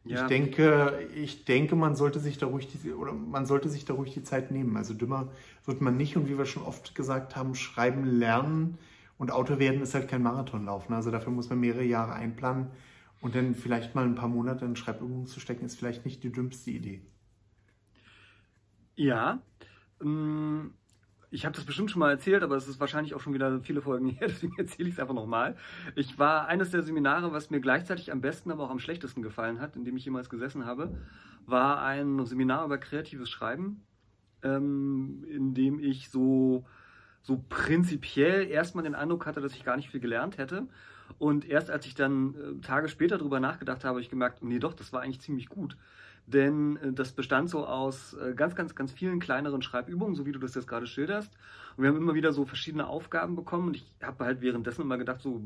Ja. 0.04 0.22
Ich 0.22 0.28
denke, 0.28 1.08
ich 1.16 1.46
denke, 1.46 1.76
man 1.76 1.96
sollte 1.96 2.20
sich 2.20 2.38
da 2.38 2.48
ruhig 2.48 2.68
die, 2.68 2.92
oder 2.92 3.14
man 3.14 3.46
sollte 3.46 3.70
sich 3.70 3.86
da 3.86 3.94
ruhig 3.94 4.14
die 4.14 4.24
Zeit 4.24 4.50
nehmen. 4.50 4.76
Also 4.78 4.94
dümmer 4.96 5.30
wird 5.66 5.82
man 5.82 5.98
nicht 5.98 6.18
und 6.18 6.28
wie 6.28 6.38
wir 6.38 6.46
schon 6.46 6.64
oft 6.64 6.96
gesagt 6.96 7.36
haben, 7.36 7.54
schreiben 7.54 8.06
lernen 8.06 8.80
und 9.20 9.32
Autor 9.32 9.60
werden 9.60 9.82
ist 9.82 9.94
halt 9.94 10.08
kein 10.08 10.24
Marathonlauf. 10.24 10.90
Ne? 10.90 10.96
Also 10.96 11.12
dafür 11.12 11.32
muss 11.32 11.50
man 11.50 11.60
mehrere 11.60 11.84
Jahre 11.84 12.14
einplanen 12.14 12.68
und 13.22 13.36
dann 13.36 13.54
vielleicht 13.54 13.94
mal 13.94 14.06
ein 14.06 14.16
paar 14.16 14.30
Monate 14.30 14.66
in 14.66 14.76
Schreibübungen 14.76 15.28
zu 15.28 15.40
stecken, 15.40 15.66
ist 15.66 15.78
vielleicht 15.78 16.06
nicht 16.06 16.24
die 16.24 16.31
dümmste 16.31 16.72
Idee. 16.72 17.02
Ja, 18.95 19.42
ähm, 20.02 20.74
ich 21.31 21.45
habe 21.45 21.56
das 21.56 21.66
bestimmt 21.66 21.92
schon 21.92 22.00
mal 22.00 22.09
erzählt, 22.09 22.44
aber 22.44 22.56
es 22.56 22.68
ist 22.68 22.80
wahrscheinlich 22.80 23.14
auch 23.14 23.19
schon 23.19 23.33
wieder 23.33 23.62
viele 23.62 23.81
Folgen 23.81 24.09
her, 24.09 24.28
deswegen 24.30 24.57
erzähle 24.57 24.90
ich 24.90 24.95
es 24.95 25.00
einfach 25.00 25.14
nochmal. 25.14 25.56
Ich 25.95 26.18
war 26.18 26.48
eines 26.48 26.71
der 26.71 26.83
Seminare, 26.83 27.31
was 27.31 27.50
mir 27.50 27.59
gleichzeitig 27.59 28.12
am 28.12 28.21
besten, 28.21 28.52
aber 28.52 28.64
auch 28.64 28.69
am 28.71 28.80
schlechtesten 28.80 29.21
gefallen 29.21 29.59
hat, 29.59 29.76
in 29.76 29.86
dem 29.86 29.98
ich 29.98 30.06
jemals 30.06 30.30
gesessen 30.30 30.66
habe, 30.66 30.98
war 31.45 31.81
ein 31.81 32.26
Seminar 32.26 32.66
über 32.66 32.78
kreatives 32.78 33.30
Schreiben, 33.30 33.83
ähm, 34.44 35.24
in 35.30 35.54
dem 35.54 35.80
ich 35.80 36.09
so, 36.09 36.66
so 37.21 37.44
prinzipiell 37.50 38.48
erstmal 38.48 38.83
den 38.83 38.95
Eindruck 38.95 39.26
hatte, 39.26 39.42
dass 39.42 39.54
ich 39.54 39.64
gar 39.64 39.76
nicht 39.76 39.90
viel 39.90 40.00
gelernt 40.00 40.38
hätte. 40.38 40.68
Und 41.18 41.48
erst 41.48 41.71
als 41.71 41.86
ich 41.86 41.95
dann 41.95 42.36
äh, 42.36 42.62
Tage 42.62 42.88
später 42.88 43.18
darüber 43.18 43.40
nachgedacht 43.40 43.83
habe, 43.83 43.90
habe 43.90 44.02
ich 44.02 44.09
gemerkt, 44.09 44.44
nee 44.44 44.59
doch, 44.59 44.74
das 44.74 44.94
war 44.94 45.02
eigentlich 45.02 45.21
ziemlich 45.21 45.50
gut 45.50 45.76
denn 46.33 46.78
äh, 46.78 46.94
das 46.94 47.12
bestand 47.12 47.50
so 47.50 47.66
aus 47.66 48.14
äh, 48.14 48.33
ganz, 48.33 48.56
ganz, 48.56 48.76
ganz 48.76 48.92
vielen 48.92 49.19
kleineren 49.19 49.62
Schreibübungen, 49.62 50.16
so 50.16 50.26
wie 50.26 50.31
du 50.31 50.40
das 50.40 50.56
jetzt 50.56 50.68
gerade 50.68 50.88
schilderst. 50.88 51.31
Und 51.76 51.83
wir 51.83 51.90
haben 51.90 51.98
immer 51.98 52.14
wieder 52.14 52.33
so 52.33 52.45
verschiedene 52.45 52.88
Aufgaben 52.88 53.36
bekommen 53.36 53.68
und 53.68 53.78
ich 53.78 53.92
habe 54.02 54.26
halt 54.26 54.42
währenddessen 54.42 54.81
immer 54.81 54.98
gedacht, 54.98 55.21
so, 55.21 55.42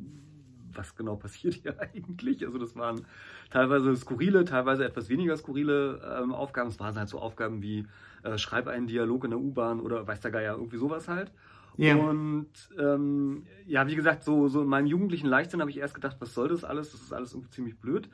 was 0.73 0.95
genau 0.95 1.15
passiert 1.15 1.55
hier 1.55 1.79
eigentlich? 1.93 2.45
Also 2.45 2.57
das 2.57 2.75
waren 2.75 3.05
teilweise 3.49 3.95
skurrile, 3.95 4.45
teilweise 4.45 4.85
etwas 4.85 5.09
weniger 5.09 5.37
skurrile 5.37 6.19
ähm, 6.19 6.33
Aufgaben. 6.33 6.69
Es 6.69 6.79
waren 6.79 6.95
halt 6.95 7.09
so 7.09 7.19
Aufgaben 7.19 7.61
wie 7.61 7.85
äh, 8.23 8.37
schreib 8.37 8.67
einen 8.67 8.87
Dialog 8.87 9.25
in 9.25 9.31
der 9.31 9.39
U-Bahn 9.39 9.79
oder 9.79 10.07
weiß 10.07 10.21
der 10.21 10.31
Geier, 10.31 10.55
irgendwie 10.55 10.77
sowas 10.77 11.07
halt. 11.07 11.31
Yeah. 11.77 11.95
Und 11.95 12.51
ähm, 12.77 13.47
ja, 13.65 13.87
wie 13.87 13.95
gesagt, 13.95 14.23
so, 14.23 14.47
so 14.47 14.61
in 14.61 14.67
meinem 14.67 14.85
jugendlichen 14.85 15.27
Leichtsinn 15.27 15.59
habe 15.59 15.71
ich 15.71 15.77
erst 15.77 15.95
gedacht, 15.95 16.17
was 16.19 16.33
soll 16.33 16.49
das 16.49 16.63
alles? 16.63 16.91
Das 16.91 17.01
ist 17.01 17.13
alles 17.13 17.33
irgendwie 17.33 17.49
ziemlich 17.49 17.77
blöd. 17.79 18.09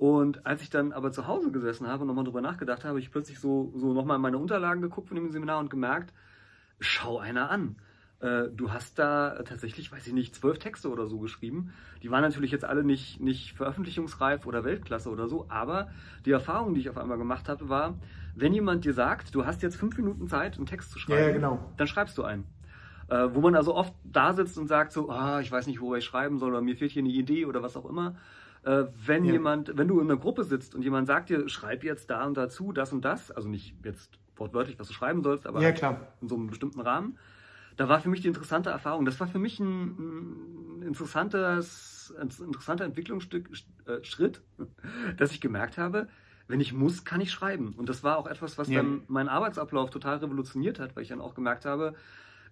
Und 0.00 0.46
als 0.46 0.62
ich 0.62 0.70
dann 0.70 0.92
aber 0.92 1.12
zu 1.12 1.26
Hause 1.26 1.50
gesessen 1.50 1.86
habe 1.86 2.00
und 2.00 2.06
nochmal 2.08 2.24
drüber 2.24 2.40
nachgedacht 2.40 2.84
habe, 2.84 2.88
habe 2.88 3.00
ich 3.00 3.10
plötzlich 3.10 3.38
so, 3.38 3.70
so 3.76 3.92
nochmal 3.92 4.16
in 4.16 4.22
meine 4.22 4.38
Unterlagen 4.38 4.80
geguckt 4.80 5.08
von 5.08 5.14
dem 5.14 5.30
Seminar 5.30 5.58
und 5.58 5.68
gemerkt, 5.68 6.14
schau 6.78 7.18
einer 7.18 7.50
an. 7.50 7.76
Äh, 8.20 8.44
du 8.50 8.72
hast 8.72 8.98
da 8.98 9.42
tatsächlich, 9.42 9.92
weiß 9.92 10.06
ich 10.06 10.14
nicht, 10.14 10.34
zwölf 10.34 10.58
Texte 10.58 10.88
oder 10.88 11.06
so 11.06 11.18
geschrieben. 11.18 11.74
Die 12.02 12.10
waren 12.10 12.22
natürlich 12.22 12.50
jetzt 12.50 12.64
alle 12.64 12.82
nicht, 12.82 13.20
nicht 13.20 13.52
veröffentlichungsreif 13.52 14.46
oder 14.46 14.64
Weltklasse 14.64 15.10
oder 15.10 15.28
so, 15.28 15.44
aber 15.50 15.90
die 16.24 16.30
Erfahrung, 16.30 16.72
die 16.72 16.80
ich 16.80 16.88
auf 16.88 16.96
einmal 16.96 17.18
gemacht 17.18 17.50
habe, 17.50 17.68
war, 17.68 17.98
wenn 18.34 18.54
jemand 18.54 18.86
dir 18.86 18.94
sagt, 18.94 19.34
du 19.34 19.44
hast 19.44 19.60
jetzt 19.60 19.76
fünf 19.76 19.98
Minuten 19.98 20.28
Zeit, 20.28 20.56
einen 20.56 20.64
Text 20.64 20.92
zu 20.92 20.98
schreiben, 20.98 21.26
ja, 21.26 21.32
genau. 21.32 21.72
dann 21.76 21.86
schreibst 21.86 22.16
du 22.16 22.24
einen. 22.24 22.46
Äh, 23.10 23.34
wo 23.34 23.40
man 23.40 23.56
also 23.56 23.74
oft 23.74 23.92
da 24.04 24.32
sitzt 24.32 24.56
und 24.56 24.68
sagt 24.68 24.92
so, 24.92 25.10
ah, 25.10 25.40
ich 25.40 25.50
weiß 25.50 25.66
nicht, 25.66 25.80
worüber 25.80 25.98
ich 25.98 26.04
schreiben 26.04 26.38
soll 26.38 26.50
oder 26.50 26.62
mir 26.62 26.76
fehlt 26.76 26.92
hier 26.92 27.02
eine 27.02 27.10
Idee 27.10 27.44
oder 27.44 27.60
was 27.60 27.76
auch 27.76 27.84
immer. 27.84 28.14
Äh, 28.62 28.84
wenn 29.04 29.24
ja. 29.24 29.32
jemand, 29.32 29.76
wenn 29.76 29.88
du 29.88 29.98
in 30.00 30.08
einer 30.08 30.20
Gruppe 30.20 30.44
sitzt 30.44 30.76
und 30.76 30.82
jemand 30.82 31.08
sagt 31.08 31.28
dir, 31.28 31.48
schreib 31.48 31.82
jetzt 31.82 32.08
da 32.08 32.24
und 32.24 32.36
dazu, 32.36 32.72
das 32.72 32.92
und 32.92 33.04
das, 33.04 33.32
also 33.32 33.48
nicht 33.48 33.74
jetzt 33.84 34.12
wortwörtlich, 34.36 34.78
was 34.78 34.86
du 34.86 34.94
schreiben 34.94 35.24
sollst, 35.24 35.46
aber 35.46 35.60
ja, 35.60 35.70
in 36.20 36.28
so 36.28 36.36
einem 36.36 36.46
bestimmten 36.46 36.80
Rahmen, 36.80 37.18
da 37.76 37.88
war 37.88 38.00
für 38.00 38.10
mich 38.10 38.20
die 38.20 38.28
interessante 38.28 38.70
Erfahrung. 38.70 39.04
Das 39.04 39.18
war 39.18 39.26
für 39.26 39.38
mich 39.40 39.58
ein, 39.58 40.78
ein 40.78 40.82
interessantes, 40.82 42.14
ein 42.16 42.28
interessanter 42.46 42.84
Entwicklungsschritt, 42.84 43.48
äh, 43.86 45.12
dass 45.16 45.32
ich 45.32 45.40
gemerkt 45.40 45.78
habe, 45.78 46.06
wenn 46.46 46.60
ich 46.60 46.72
muss, 46.72 47.04
kann 47.04 47.20
ich 47.20 47.32
schreiben. 47.32 47.74
Und 47.76 47.88
das 47.88 48.04
war 48.04 48.18
auch 48.18 48.26
etwas, 48.26 48.56
was 48.56 48.68
ja. 48.68 48.82
dann 48.82 49.02
meinen 49.08 49.28
Arbeitsablauf 49.28 49.90
total 49.90 50.18
revolutioniert 50.18 50.78
hat, 50.78 50.94
weil 50.94 51.02
ich 51.02 51.08
dann 51.08 51.20
auch 51.20 51.34
gemerkt 51.34 51.64
habe, 51.64 51.94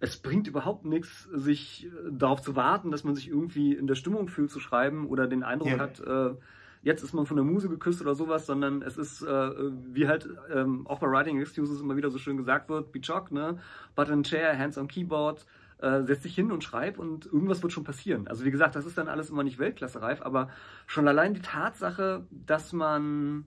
es 0.00 0.16
bringt 0.16 0.46
überhaupt 0.46 0.84
nichts, 0.84 1.24
sich 1.32 1.86
äh, 1.86 1.90
darauf 2.10 2.40
zu 2.40 2.56
warten, 2.56 2.90
dass 2.90 3.04
man 3.04 3.14
sich 3.14 3.28
irgendwie 3.28 3.74
in 3.74 3.86
der 3.86 3.94
Stimmung 3.94 4.28
fühlt 4.28 4.50
zu 4.50 4.60
schreiben 4.60 5.06
oder 5.06 5.26
den 5.26 5.42
Eindruck 5.42 5.70
ja. 5.70 5.78
hat, 5.78 6.00
äh, 6.00 6.34
jetzt 6.82 7.02
ist 7.02 7.12
man 7.12 7.26
von 7.26 7.36
der 7.36 7.44
Muse 7.44 7.68
geküsst 7.68 8.00
oder 8.00 8.14
sowas, 8.14 8.46
sondern 8.46 8.82
es 8.82 8.96
ist, 8.96 9.22
äh, 9.22 9.50
wie 9.92 10.06
halt 10.06 10.28
ähm, 10.52 10.86
auch 10.86 11.00
bei 11.00 11.08
Writing 11.08 11.40
Excuses 11.40 11.80
immer 11.80 11.96
wieder 11.96 12.10
so 12.10 12.18
schön 12.18 12.36
gesagt 12.36 12.68
wird, 12.68 12.92
be 12.92 13.00
chock, 13.00 13.32
ne? 13.32 13.58
Button 13.94 14.22
Chair, 14.22 14.56
Hands 14.56 14.78
on 14.78 14.88
Keyboard, 14.88 15.44
äh, 15.78 16.02
setz 16.04 16.22
dich 16.22 16.34
hin 16.34 16.52
und 16.52 16.62
schreib 16.62 16.98
und 16.98 17.26
irgendwas 17.26 17.62
wird 17.62 17.72
schon 17.72 17.84
passieren. 17.84 18.28
Also 18.28 18.44
wie 18.44 18.50
gesagt, 18.50 18.76
das 18.76 18.86
ist 18.86 18.98
dann 18.98 19.08
alles 19.08 19.30
immer 19.30 19.42
nicht 19.42 19.58
Weltklasse-reif, 19.58 20.22
aber 20.22 20.50
schon 20.86 21.08
allein 21.08 21.34
die 21.34 21.42
Tatsache, 21.42 22.26
dass 22.30 22.72
man 22.72 23.46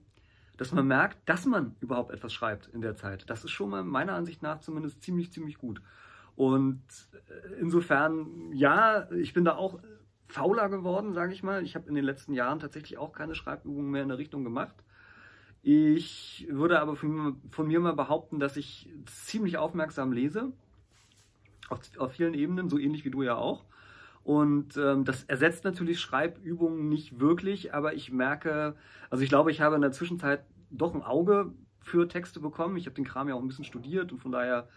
dass 0.58 0.70
man 0.70 0.86
merkt, 0.86 1.18
dass 1.28 1.44
man 1.44 1.74
überhaupt 1.80 2.12
etwas 2.12 2.32
schreibt 2.32 2.68
in 2.68 2.82
der 2.82 2.94
Zeit. 2.94 3.28
Das 3.28 3.42
ist 3.42 3.50
schon 3.50 3.70
mal 3.70 3.82
meiner 3.82 4.12
Ansicht 4.12 4.42
nach 4.42 4.60
zumindest 4.60 5.02
ziemlich, 5.02 5.32
ziemlich 5.32 5.58
gut. 5.58 5.80
Und 6.36 6.82
äh, 7.12 7.60
insofern, 7.60 8.52
ja, 8.52 9.10
ich 9.12 9.32
bin 9.32 9.44
da 9.44 9.56
auch 9.56 9.80
fauler 10.28 10.68
geworden, 10.68 11.12
sage 11.12 11.32
ich 11.32 11.42
mal. 11.42 11.62
Ich 11.62 11.74
habe 11.74 11.88
in 11.88 11.94
den 11.94 12.04
letzten 12.04 12.32
Jahren 12.32 12.58
tatsächlich 12.58 12.98
auch 12.98 13.12
keine 13.12 13.34
Schreibübungen 13.34 13.90
mehr 13.90 14.02
in 14.02 14.08
der 14.08 14.18
Richtung 14.18 14.44
gemacht. 14.44 14.74
Ich 15.62 16.46
würde 16.50 16.80
aber 16.80 16.96
von, 16.96 17.40
von 17.50 17.68
mir 17.68 17.78
mal 17.78 17.94
behaupten, 17.94 18.40
dass 18.40 18.56
ich 18.56 18.90
ziemlich 19.06 19.58
aufmerksam 19.58 20.12
lese. 20.12 20.52
Auf, 21.68 21.80
auf 21.98 22.12
vielen 22.12 22.34
Ebenen, 22.34 22.68
so 22.68 22.78
ähnlich 22.78 23.04
wie 23.04 23.10
du 23.10 23.22
ja 23.22 23.36
auch. 23.36 23.64
Und 24.24 24.76
ähm, 24.76 25.04
das 25.04 25.24
ersetzt 25.24 25.64
natürlich 25.64 26.00
Schreibübungen 26.00 26.88
nicht 26.88 27.20
wirklich, 27.20 27.74
aber 27.74 27.94
ich 27.94 28.12
merke, 28.12 28.76
also 29.10 29.22
ich 29.22 29.28
glaube, 29.28 29.50
ich 29.50 29.60
habe 29.60 29.74
in 29.76 29.82
der 29.82 29.92
Zwischenzeit 29.92 30.44
doch 30.70 30.94
ein 30.94 31.02
Auge 31.02 31.52
für 31.80 32.08
Texte 32.08 32.40
bekommen. 32.40 32.76
Ich 32.76 32.86
habe 32.86 32.94
den 32.94 33.04
Kram 33.04 33.28
ja 33.28 33.34
auch 33.34 33.40
ein 33.40 33.48
bisschen 33.48 33.64
studiert 33.64 34.12
und 34.12 34.20
von 34.20 34.32
daher 34.32 34.68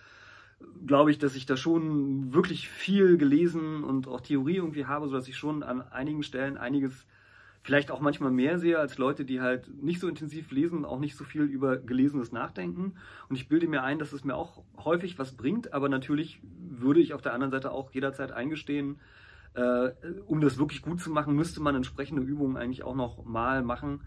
glaube 0.86 1.12
ich, 1.12 1.18
dass 1.18 1.36
ich 1.36 1.46
da 1.46 1.58
schon 1.58 2.34
wirklich 2.34 2.70
viel 2.70 3.18
gelesen 3.18 3.84
und 3.84 4.08
auch 4.08 4.22
Theorie 4.22 4.58
irgendwie 4.58 4.86
habe, 4.86 5.08
sodass 5.08 5.28
ich 5.28 5.38
schon 5.38 5.64
an 5.64 5.82
einigen 5.82 6.24
Stellen 6.24 6.58
einiges 6.58 7.06
vielleicht 7.64 7.90
auch 7.90 8.00
manchmal 8.00 8.30
mehr 8.30 8.60
sehe 8.60 8.78
als 8.78 9.00
Leute, 9.00 9.26
die 9.26 9.42
halt 9.42 9.82
nicht 9.82 10.00
so 10.00 10.08
intensiv 10.08 10.52
lesen 10.52 10.86
auch 10.86 11.00
nicht 11.00 11.16
so 11.16 11.24
viel 11.24 11.42
über 11.42 11.78
Gelesenes 11.78 12.32
nachdenken. 12.32 12.94
Und 13.28 13.36
ich 13.38 13.50
bilde 13.50 13.68
mir 13.68 13.82
ein, 13.82 13.98
dass 13.98 14.14
es 14.14 14.24
mir 14.24 14.36
auch 14.36 14.62
häufig 14.78 15.18
was 15.18 15.36
bringt, 15.36 15.74
aber 15.74 15.90
natürlich 15.90 16.40
würde 16.44 17.00
ich 17.00 17.14
auf 17.14 17.24
der 17.24 17.34
anderen 17.34 17.52
Seite 17.52 17.72
auch 17.72 17.92
jederzeit 17.92 18.32
eingestehen, 18.32 19.00
äh, 19.56 19.90
um 20.28 20.42
das 20.42 20.60
wirklich 20.60 20.84
gut 20.84 21.00
zu 21.00 21.10
machen, 21.10 21.36
müsste 21.36 21.60
man 21.60 21.76
entsprechende 21.76 22.22
Übungen 22.22 22.56
eigentlich 22.56 22.84
auch 22.84 22.96
noch 22.96 23.26
mal 23.26 23.64
machen 23.64 24.02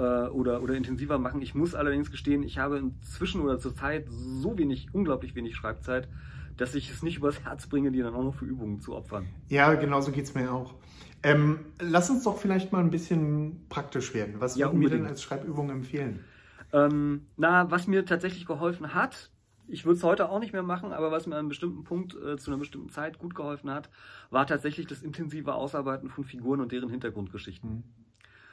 oder, 0.00 0.62
oder 0.62 0.74
intensiver 0.74 1.18
machen. 1.18 1.42
Ich 1.42 1.54
muss 1.54 1.74
allerdings 1.74 2.10
gestehen, 2.10 2.42
ich 2.42 2.58
habe 2.58 2.78
inzwischen 2.78 3.40
oder 3.40 3.58
zur 3.58 3.74
Zeit 3.74 4.06
so 4.08 4.56
wenig, 4.56 4.88
unglaublich 4.92 5.34
wenig 5.34 5.56
Schreibzeit, 5.56 6.08
dass 6.56 6.74
ich 6.74 6.90
es 6.90 7.02
nicht 7.02 7.18
übers 7.18 7.44
Herz 7.44 7.66
bringe, 7.66 7.90
die 7.92 8.00
dann 8.00 8.14
auch 8.14 8.24
noch 8.24 8.34
für 8.34 8.44
Übungen 8.44 8.80
zu 8.80 8.94
opfern. 8.94 9.26
Ja, 9.48 9.74
genauso 9.74 10.12
geht 10.12 10.24
es 10.24 10.34
mir 10.34 10.52
auch. 10.52 10.74
Ähm, 11.22 11.60
lass 11.80 12.10
uns 12.10 12.24
doch 12.24 12.38
vielleicht 12.38 12.72
mal 12.72 12.80
ein 12.80 12.90
bisschen 12.90 13.66
praktisch 13.68 14.12
werden. 14.14 14.36
Was 14.38 14.56
ja, 14.56 14.66
würden 14.66 14.80
wir 14.80 14.90
denn 14.90 15.06
als 15.06 15.22
Schreibübung 15.22 15.70
empfehlen? 15.70 16.24
Ähm, 16.72 17.26
na, 17.36 17.70
was 17.70 17.86
mir 17.86 18.04
tatsächlich 18.04 18.46
geholfen 18.46 18.94
hat, 18.94 19.30
ich 19.68 19.84
würde 19.84 19.98
es 19.98 20.02
heute 20.02 20.28
auch 20.28 20.40
nicht 20.40 20.52
mehr 20.52 20.62
machen, 20.62 20.92
aber 20.92 21.10
was 21.12 21.26
mir 21.26 21.34
an 21.34 21.40
einem 21.40 21.48
bestimmten 21.48 21.84
Punkt 21.84 22.14
äh, 22.14 22.36
zu 22.36 22.50
einer 22.50 22.58
bestimmten 22.58 22.88
Zeit 22.88 23.18
gut 23.18 23.34
geholfen 23.34 23.70
hat, 23.70 23.88
war 24.30 24.46
tatsächlich 24.46 24.86
das 24.86 25.02
intensive 25.02 25.54
Ausarbeiten 25.54 26.08
von 26.08 26.24
Figuren 26.24 26.60
und 26.60 26.72
deren 26.72 26.90
Hintergrundgeschichten. 26.90 27.70
Mhm. 27.70 27.82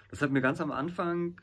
Das 0.10 0.22
hat 0.22 0.32
mir 0.32 0.42
ganz 0.42 0.60
am 0.62 0.72
Anfang 0.72 1.40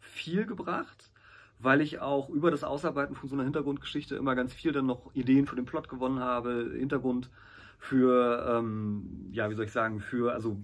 viel 0.00 0.46
gebracht, 0.46 1.10
weil 1.58 1.80
ich 1.80 2.00
auch 2.00 2.28
über 2.30 2.50
das 2.50 2.64
Ausarbeiten 2.64 3.14
von 3.14 3.28
so 3.28 3.36
einer 3.36 3.44
Hintergrundgeschichte 3.44 4.16
immer 4.16 4.34
ganz 4.34 4.54
viel 4.54 4.72
dann 4.72 4.86
noch 4.86 5.14
Ideen 5.14 5.46
für 5.46 5.56
den 5.56 5.66
Plot 5.66 5.88
gewonnen 5.88 6.20
habe, 6.20 6.74
Hintergrund 6.76 7.30
für, 7.78 8.46
ähm, 8.48 9.28
ja, 9.30 9.50
wie 9.50 9.54
soll 9.54 9.66
ich 9.66 9.72
sagen, 9.72 10.00
für, 10.00 10.32
also 10.32 10.58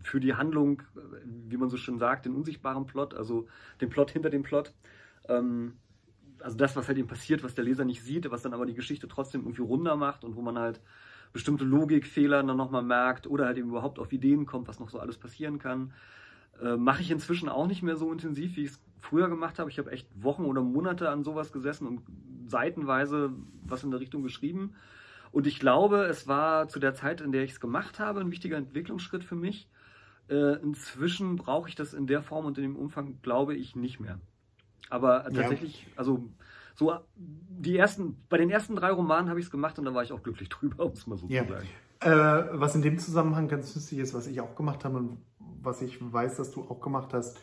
für 0.00 0.20
die 0.20 0.34
Handlung, 0.34 0.82
wie 1.24 1.56
man 1.56 1.68
so 1.68 1.76
schön 1.76 1.98
sagt, 1.98 2.26
den 2.26 2.34
unsichtbaren 2.34 2.86
Plot, 2.86 3.14
also 3.14 3.46
den 3.80 3.90
Plot 3.90 4.10
hinter 4.10 4.30
dem 4.30 4.42
Plot. 4.42 4.72
Ähm, 5.28 5.74
also 6.40 6.56
das, 6.56 6.74
was 6.74 6.88
halt 6.88 6.98
eben 6.98 7.06
passiert, 7.06 7.44
was 7.44 7.54
der 7.54 7.64
Leser 7.64 7.84
nicht 7.84 8.02
sieht, 8.02 8.30
was 8.30 8.42
dann 8.42 8.54
aber 8.54 8.66
die 8.66 8.74
Geschichte 8.74 9.06
trotzdem 9.06 9.42
irgendwie 9.42 9.62
runder 9.62 9.96
macht 9.96 10.24
und 10.24 10.34
wo 10.34 10.42
man 10.42 10.58
halt 10.58 10.80
bestimmte 11.32 11.64
Logikfehler 11.64 12.42
dann 12.42 12.56
nochmal 12.56 12.82
merkt 12.82 13.26
oder 13.26 13.46
halt 13.46 13.58
eben 13.58 13.70
überhaupt 13.70 13.98
auf 13.98 14.12
Ideen 14.12 14.44
kommt, 14.44 14.68
was 14.68 14.80
noch 14.80 14.90
so 14.90 14.98
alles 14.98 15.18
passieren 15.18 15.58
kann. 15.58 15.92
Äh, 16.60 16.76
Mache 16.76 17.02
ich 17.02 17.10
inzwischen 17.10 17.48
auch 17.48 17.66
nicht 17.66 17.82
mehr 17.82 17.96
so 17.96 18.12
intensiv, 18.12 18.56
wie 18.56 18.64
ich 18.64 18.70
es 18.70 18.80
früher 18.98 19.28
gemacht 19.28 19.58
habe. 19.58 19.70
Ich 19.70 19.78
habe 19.78 19.90
echt 19.90 20.08
Wochen 20.14 20.44
oder 20.44 20.62
Monate 20.62 21.10
an 21.10 21.24
sowas 21.24 21.52
gesessen 21.52 21.86
und 21.86 22.02
seitenweise 22.46 23.32
was 23.64 23.84
in 23.84 23.90
der 23.90 24.00
Richtung 24.00 24.22
geschrieben. 24.22 24.74
Und 25.32 25.46
ich 25.46 25.58
glaube, 25.58 26.04
es 26.04 26.28
war 26.28 26.68
zu 26.68 26.78
der 26.78 26.94
Zeit, 26.94 27.20
in 27.20 27.32
der 27.32 27.42
ich 27.42 27.52
es 27.52 27.60
gemacht 27.60 27.98
habe, 27.98 28.20
ein 28.20 28.30
wichtiger 28.30 28.58
Entwicklungsschritt 28.58 29.24
für 29.24 29.34
mich. 29.34 29.68
Äh, 30.28 30.60
inzwischen 30.62 31.36
brauche 31.36 31.68
ich 31.68 31.74
das 31.74 31.94
in 31.94 32.06
der 32.06 32.22
Form 32.22 32.44
und 32.46 32.58
in 32.58 32.64
dem 32.64 32.76
Umfang, 32.76 33.18
glaube 33.22 33.54
ich, 33.54 33.74
nicht 33.74 33.98
mehr. 33.98 34.20
Aber 34.90 35.24
tatsächlich, 35.24 35.84
ja. 35.84 35.88
also 35.96 36.28
so 36.74 36.92
die 37.16 37.76
ersten, 37.76 38.16
bei 38.28 38.36
den 38.36 38.50
ersten 38.50 38.76
drei 38.76 38.90
Romanen 38.90 39.30
habe 39.30 39.40
ich 39.40 39.46
es 39.46 39.50
gemacht 39.50 39.78
und 39.78 39.86
da 39.86 39.94
war 39.94 40.02
ich 40.02 40.12
auch 40.12 40.22
glücklich 40.22 40.48
drüber, 40.50 40.84
um 40.84 40.92
es 40.92 41.06
mal 41.06 41.16
so 41.16 41.26
ja. 41.28 41.46
zu 41.46 41.52
sagen. 41.52 41.68
Äh, 42.00 42.60
was 42.60 42.74
in 42.74 42.82
dem 42.82 42.98
Zusammenhang 42.98 43.48
ganz 43.48 43.74
lustig 43.74 43.98
ist, 43.98 44.12
was 44.12 44.26
ich 44.26 44.40
auch 44.40 44.54
gemacht 44.54 44.84
habe 44.84 44.98
und 44.98 45.18
was 45.62 45.82
ich 45.82 45.98
weiß, 46.00 46.36
dass 46.36 46.50
du 46.50 46.62
auch 46.62 46.80
gemacht 46.80 47.12
hast, 47.12 47.38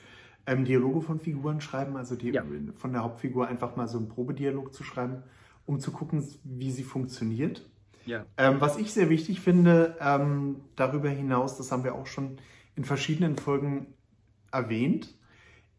ähm, 0.45 0.65
Dialoge 0.65 1.01
von 1.01 1.19
Figuren 1.19 1.61
schreiben, 1.61 1.95
also 1.97 2.15
die, 2.15 2.29
ja. 2.29 2.43
von 2.75 2.91
der 2.91 3.03
Hauptfigur 3.03 3.47
einfach 3.47 3.75
mal 3.75 3.87
so 3.87 3.97
einen 3.97 4.09
Probedialog 4.09 4.73
zu 4.73 4.83
schreiben, 4.83 5.23
um 5.65 5.79
zu 5.79 5.91
gucken, 5.91 6.25
wie 6.43 6.71
sie 6.71 6.83
funktioniert. 6.83 7.69
Ja. 8.05 8.25
Ähm, 8.37 8.59
was 8.59 8.77
ich 8.77 8.91
sehr 8.91 9.09
wichtig 9.09 9.39
finde, 9.39 9.97
ähm, 9.99 10.61
darüber 10.75 11.09
hinaus, 11.09 11.57
das 11.57 11.71
haben 11.71 11.83
wir 11.83 11.95
auch 11.95 12.07
schon 12.07 12.37
in 12.75 12.83
verschiedenen 12.83 13.37
Folgen 13.37 13.93
erwähnt, 14.51 15.15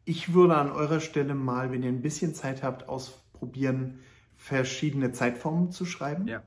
ich 0.05 0.33
würde 0.33 0.57
an 0.57 0.71
eurer 0.73 1.01
Stelle 1.01 1.35
mal, 1.35 1.71
wenn 1.71 1.83
ihr 1.83 1.89
ein 1.89 2.03
bisschen 2.03 2.35
Zeit 2.35 2.63
habt, 2.63 2.89
ausprobieren, 2.89 4.01
verschiedene 4.37 5.13
Zeitformen 5.13 5.71
zu 5.71 5.85
schreiben. 5.85 6.27
Ja. 6.27 6.43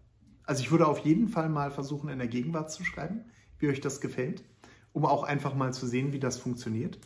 Also 0.46 0.62
ich 0.62 0.72
würde 0.72 0.88
auf 0.88 1.00
jeden 1.00 1.30
Fall 1.30 1.50
mal 1.50 1.72
versuchen, 1.72 2.10
in 2.10 2.20
der 2.20 2.28
Gegenwart 2.28 2.72
zu 2.72 2.84
schreiben, 2.84 3.26
wie 3.60 3.70
euch 3.70 3.80
das 3.80 4.02
gefällt, 4.02 4.44
um 4.94 5.06
auch 5.06 5.24
einfach 5.24 5.56
mal 5.56 5.74
zu 5.74 5.86
sehen, 5.88 6.14
wie 6.14 6.20
das 6.20 6.38
funktioniert. 6.38 7.00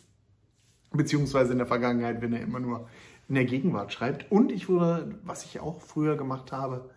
Beziehungsweise 0.92 1.52
in 1.52 1.58
der 1.58 1.66
Vergangenheit, 1.66 2.22
wenn 2.22 2.32
ihr 2.32 2.40
immer 2.40 2.60
nur 2.60 2.88
in 3.28 3.34
der 3.34 3.44
Gegenwart 3.44 3.92
schreibt. 3.92 4.30
Und 4.30 4.52
ich 4.52 4.68
würde, 4.68 5.18
was 5.24 5.44
ich 5.44 5.60
auch 5.60 5.80
früher 5.80 6.16
gemacht 6.16 6.52
habe, 6.52 6.90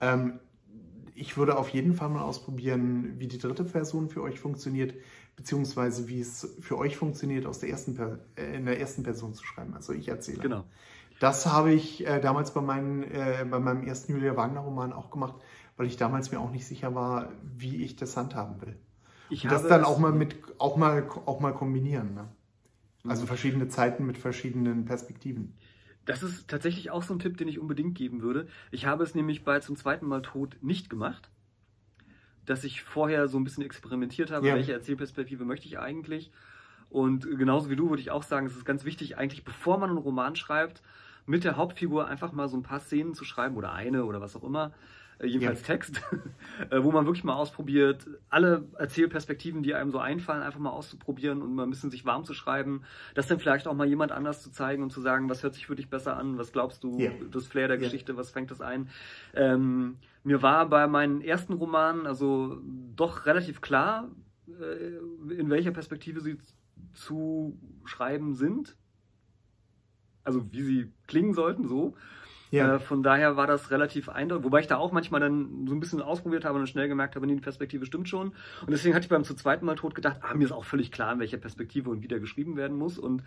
ähm, 0.00 0.40
ich 1.14 1.36
würde 1.36 1.58
auf 1.58 1.68
jeden 1.70 1.94
Fall 1.94 2.08
mal 2.10 2.22
ausprobieren, 2.22 3.14
wie 3.18 3.26
die 3.26 3.38
dritte 3.38 3.64
Person 3.64 4.08
für 4.08 4.22
euch 4.22 4.38
funktioniert, 4.38 4.94
beziehungsweise 5.34 6.08
wie 6.08 6.20
es 6.20 6.56
für 6.60 6.78
euch 6.78 6.96
funktioniert, 6.96 7.46
aus 7.46 7.58
der 7.58 7.70
ersten 7.70 7.98
äh, 8.36 8.56
in 8.56 8.66
der 8.66 8.80
ersten 8.80 9.02
Person 9.02 9.34
zu 9.34 9.44
schreiben. 9.44 9.74
Also 9.74 9.92
ich 9.92 10.08
erzähle. 10.08 10.42
Genau. 10.42 10.64
Das 11.20 11.46
habe 11.46 11.72
ich 11.72 12.06
äh, 12.06 12.20
damals 12.20 12.54
bei, 12.54 12.60
meinen, 12.60 13.02
äh, 13.02 13.44
bei 13.50 13.58
meinem 13.58 13.82
ersten 13.82 14.12
Julia 14.12 14.36
Wagner-Roman 14.36 14.92
auch 14.92 15.10
gemacht, 15.10 15.34
weil 15.76 15.86
ich 15.86 15.96
damals 15.96 16.30
mir 16.30 16.38
auch 16.38 16.52
nicht 16.52 16.66
sicher 16.66 16.94
war, 16.94 17.32
wie 17.42 17.82
ich 17.82 17.96
das 17.96 18.16
handhaben 18.16 18.60
will. 18.60 18.76
Ich 19.30 19.44
Und 19.44 19.52
das 19.52 19.66
dann 19.66 19.84
auch 19.84 19.98
mal 19.98 20.12
mit 20.12 20.36
auch 20.58 20.76
mal 20.76 21.08
auch 21.26 21.40
mal 21.40 21.52
kombinieren. 21.52 22.14
Ne? 22.14 22.28
Also 23.06 23.26
verschiedene 23.26 23.68
Zeiten 23.68 24.06
mit 24.06 24.18
verschiedenen 24.18 24.84
Perspektiven. 24.84 25.54
Das 26.04 26.22
ist 26.22 26.48
tatsächlich 26.48 26.90
auch 26.90 27.02
so 27.02 27.14
ein 27.14 27.18
Tipp, 27.18 27.36
den 27.36 27.48
ich 27.48 27.58
unbedingt 27.58 27.94
geben 27.94 28.22
würde. 28.22 28.48
Ich 28.70 28.86
habe 28.86 29.04
es 29.04 29.14
nämlich 29.14 29.44
bei 29.44 29.60
zum 29.60 29.76
zweiten 29.76 30.06
Mal 30.06 30.22
tot 30.22 30.56
nicht 30.62 30.88
gemacht 30.88 31.30
dass 32.48 32.64
ich 32.64 32.82
vorher 32.82 33.28
so 33.28 33.38
ein 33.38 33.44
bisschen 33.44 33.64
experimentiert 33.64 34.30
habe, 34.30 34.48
ja. 34.48 34.54
welche 34.54 34.72
Erzählperspektive 34.72 35.44
möchte 35.44 35.66
ich 35.66 35.78
eigentlich. 35.78 36.30
Und 36.88 37.28
genauso 37.38 37.68
wie 37.68 37.76
du 37.76 37.90
würde 37.90 38.00
ich 38.00 38.10
auch 38.10 38.22
sagen, 38.22 38.46
es 38.46 38.56
ist 38.56 38.64
ganz 38.64 38.84
wichtig, 38.84 39.18
eigentlich 39.18 39.44
bevor 39.44 39.78
man 39.78 39.90
einen 39.90 39.98
Roman 39.98 40.36
schreibt, 40.36 40.82
mit 41.26 41.44
der 41.44 41.56
Hauptfigur 41.56 42.08
einfach 42.08 42.32
mal 42.32 42.48
so 42.48 42.56
ein 42.56 42.62
paar 42.62 42.80
Szenen 42.80 43.12
zu 43.12 43.24
schreiben 43.24 43.56
oder 43.56 43.72
eine 43.72 44.06
oder 44.06 44.22
was 44.22 44.34
auch 44.34 44.44
immer, 44.44 44.72
jedenfalls 45.22 45.60
ja. 45.62 45.66
Text, 45.66 46.00
äh, 46.70 46.82
wo 46.82 46.92
man 46.92 47.06
wirklich 47.06 47.24
mal 47.24 47.34
ausprobiert, 47.34 48.06
alle 48.28 48.64
Erzählperspektiven, 48.78 49.62
die 49.62 49.74
einem 49.74 49.90
so 49.90 49.98
einfallen, 49.98 50.42
einfach 50.42 50.60
mal 50.60 50.70
auszuprobieren 50.70 51.42
und 51.42 51.54
mal 51.54 51.64
ein 51.64 51.70
bisschen 51.70 51.90
sich 51.90 52.04
warm 52.04 52.24
zu 52.24 52.34
schreiben, 52.34 52.82
das 53.14 53.26
dann 53.26 53.38
vielleicht 53.38 53.66
auch 53.66 53.74
mal 53.74 53.86
jemand 53.86 54.12
anders 54.12 54.42
zu 54.42 54.50
zeigen 54.50 54.82
und 54.82 54.90
zu 54.90 55.00
sagen, 55.00 55.28
was 55.28 55.42
hört 55.42 55.54
sich 55.54 55.66
für 55.66 55.76
dich 55.76 55.90
besser 55.90 56.16
an, 56.16 56.38
was 56.38 56.52
glaubst 56.52 56.84
du, 56.84 56.98
ja. 56.98 57.10
das 57.30 57.46
Flair 57.46 57.68
der 57.68 57.78
ja. 57.78 57.84
Geschichte, 57.84 58.16
was 58.16 58.30
fängt 58.30 58.50
das 58.50 58.60
ein. 58.60 58.88
Ähm, 59.34 59.96
mir 60.22 60.42
war 60.42 60.68
bei 60.68 60.86
meinen 60.86 61.20
ersten 61.20 61.54
Romanen 61.54 62.06
also 62.06 62.60
doch 62.94 63.26
relativ 63.26 63.60
klar, 63.60 64.08
äh, 64.48 65.34
in 65.34 65.50
welcher 65.50 65.72
Perspektive 65.72 66.20
sie 66.20 66.38
zu 66.94 67.58
schreiben 67.84 68.34
sind. 68.34 68.76
Also 70.24 70.52
wie 70.52 70.62
sie 70.62 70.92
klingen 71.06 71.32
sollten, 71.32 71.66
so. 71.66 71.94
Ja. 72.50 72.76
Äh, 72.76 72.78
von 72.78 73.02
daher 73.02 73.36
war 73.36 73.46
das 73.46 73.70
relativ 73.70 74.08
eindeutig, 74.08 74.44
wobei 74.44 74.60
ich 74.60 74.66
da 74.66 74.76
auch 74.76 74.92
manchmal 74.92 75.20
dann 75.20 75.66
so 75.66 75.74
ein 75.74 75.80
bisschen 75.80 76.00
ausprobiert 76.00 76.44
habe 76.44 76.58
und 76.58 76.66
schnell 76.68 76.88
gemerkt 76.88 77.16
habe, 77.16 77.26
nee, 77.26 77.34
die 77.34 77.40
Perspektive 77.40 77.86
stimmt 77.86 78.08
schon. 78.08 78.28
Und 78.28 78.70
deswegen 78.70 78.94
hatte 78.94 79.04
ich 79.04 79.10
beim 79.10 79.24
zu 79.24 79.34
zweiten 79.34 79.66
Mal 79.66 79.74
tot 79.74 79.94
gedacht, 79.94 80.18
ah, 80.22 80.34
mir 80.34 80.44
ist 80.44 80.52
auch 80.52 80.64
völlig 80.64 80.90
klar, 80.90 81.12
in 81.12 81.20
welcher 81.20 81.38
Perspektive 81.38 81.90
und 81.90 82.02
wie 82.02 82.08
der 82.08 82.20
geschrieben 82.20 82.56
werden 82.56 82.76
muss. 82.76 82.98
Und 82.98 83.22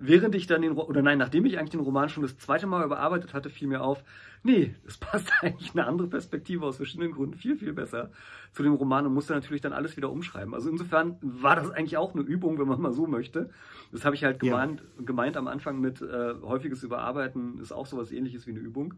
während 0.00 0.34
ich 0.34 0.46
dann 0.46 0.62
den, 0.62 0.72
oder 0.72 1.02
nein, 1.02 1.18
nachdem 1.18 1.44
ich 1.44 1.58
eigentlich 1.58 1.70
den 1.70 1.80
Roman 1.80 2.08
schon 2.08 2.22
das 2.22 2.38
zweite 2.38 2.66
Mal 2.66 2.84
überarbeitet 2.84 3.34
hatte, 3.34 3.50
fiel 3.50 3.68
mir 3.68 3.82
auf, 3.82 4.02
nee, 4.42 4.74
es 4.86 4.98
passt 4.98 5.30
eigentlich 5.40 5.72
eine 5.72 5.86
andere 5.86 6.08
Perspektive 6.08 6.66
aus 6.66 6.76
verschiedenen 6.76 7.12
Gründen 7.12 7.36
viel, 7.36 7.56
viel 7.56 7.72
besser 7.72 8.10
zu 8.52 8.62
dem 8.62 8.74
Roman 8.74 9.06
und 9.06 9.14
musste 9.14 9.32
natürlich 9.32 9.62
dann 9.62 9.72
alles 9.72 9.96
wieder 9.96 10.10
umschreiben. 10.10 10.54
Also 10.54 10.68
insofern 10.68 11.16
war 11.22 11.56
das 11.56 11.70
eigentlich 11.70 11.96
auch 11.96 12.14
eine 12.14 12.22
Übung, 12.22 12.58
wenn 12.58 12.68
man 12.68 12.80
mal 12.80 12.92
so 12.92 13.06
möchte. 13.06 13.50
Das 13.92 14.04
habe 14.04 14.14
ich 14.14 14.24
halt 14.24 14.40
gemeint, 14.40 14.80
ja. 14.80 15.04
gemeint 15.04 15.36
am 15.36 15.48
Anfang 15.48 15.80
mit 15.80 16.02
äh, 16.02 16.34
häufiges 16.42 16.82
Überarbeiten 16.82 17.58
ist 17.60 17.72
auch 17.72 17.86
sowas 17.86 18.12
ähnliches 18.12 18.46
wie 18.46 18.50
eine 18.50 18.60
Übung. 18.60 18.94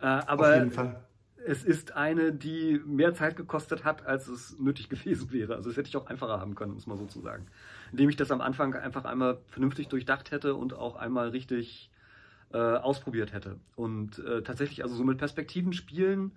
Äh, 0.00 0.06
aber 0.06 0.48
Auf 0.48 0.54
jeden 0.54 0.70
Fall. 0.70 1.04
es 1.44 1.64
ist 1.64 1.96
eine, 1.96 2.32
die 2.32 2.80
mehr 2.84 3.14
Zeit 3.14 3.36
gekostet 3.36 3.84
hat, 3.84 4.06
als 4.06 4.28
es 4.28 4.58
nötig 4.58 4.88
gewesen 4.90 5.32
wäre. 5.32 5.56
Also 5.56 5.70
das 5.70 5.76
hätte 5.76 5.88
ich 5.88 5.96
auch 5.96 6.06
einfacher 6.06 6.38
haben 6.38 6.54
können, 6.54 6.74
muss 6.74 6.86
man 6.86 6.98
so 6.98 7.06
zu 7.06 7.20
sagen. 7.20 7.46
Indem 7.92 8.08
ich 8.08 8.16
das 8.16 8.30
am 8.30 8.40
Anfang 8.40 8.74
einfach 8.74 9.04
einmal 9.04 9.38
vernünftig 9.48 9.88
durchdacht 9.88 10.30
hätte 10.30 10.54
und 10.54 10.74
auch 10.74 10.96
einmal 10.96 11.30
richtig 11.30 11.90
äh, 12.52 12.58
ausprobiert 12.58 13.32
hätte. 13.32 13.56
Und 13.74 14.18
äh, 14.20 14.42
tatsächlich, 14.42 14.82
also 14.82 14.94
so 14.94 15.04
mit 15.04 15.18
Perspektiven 15.18 15.72
spielen, 15.72 16.32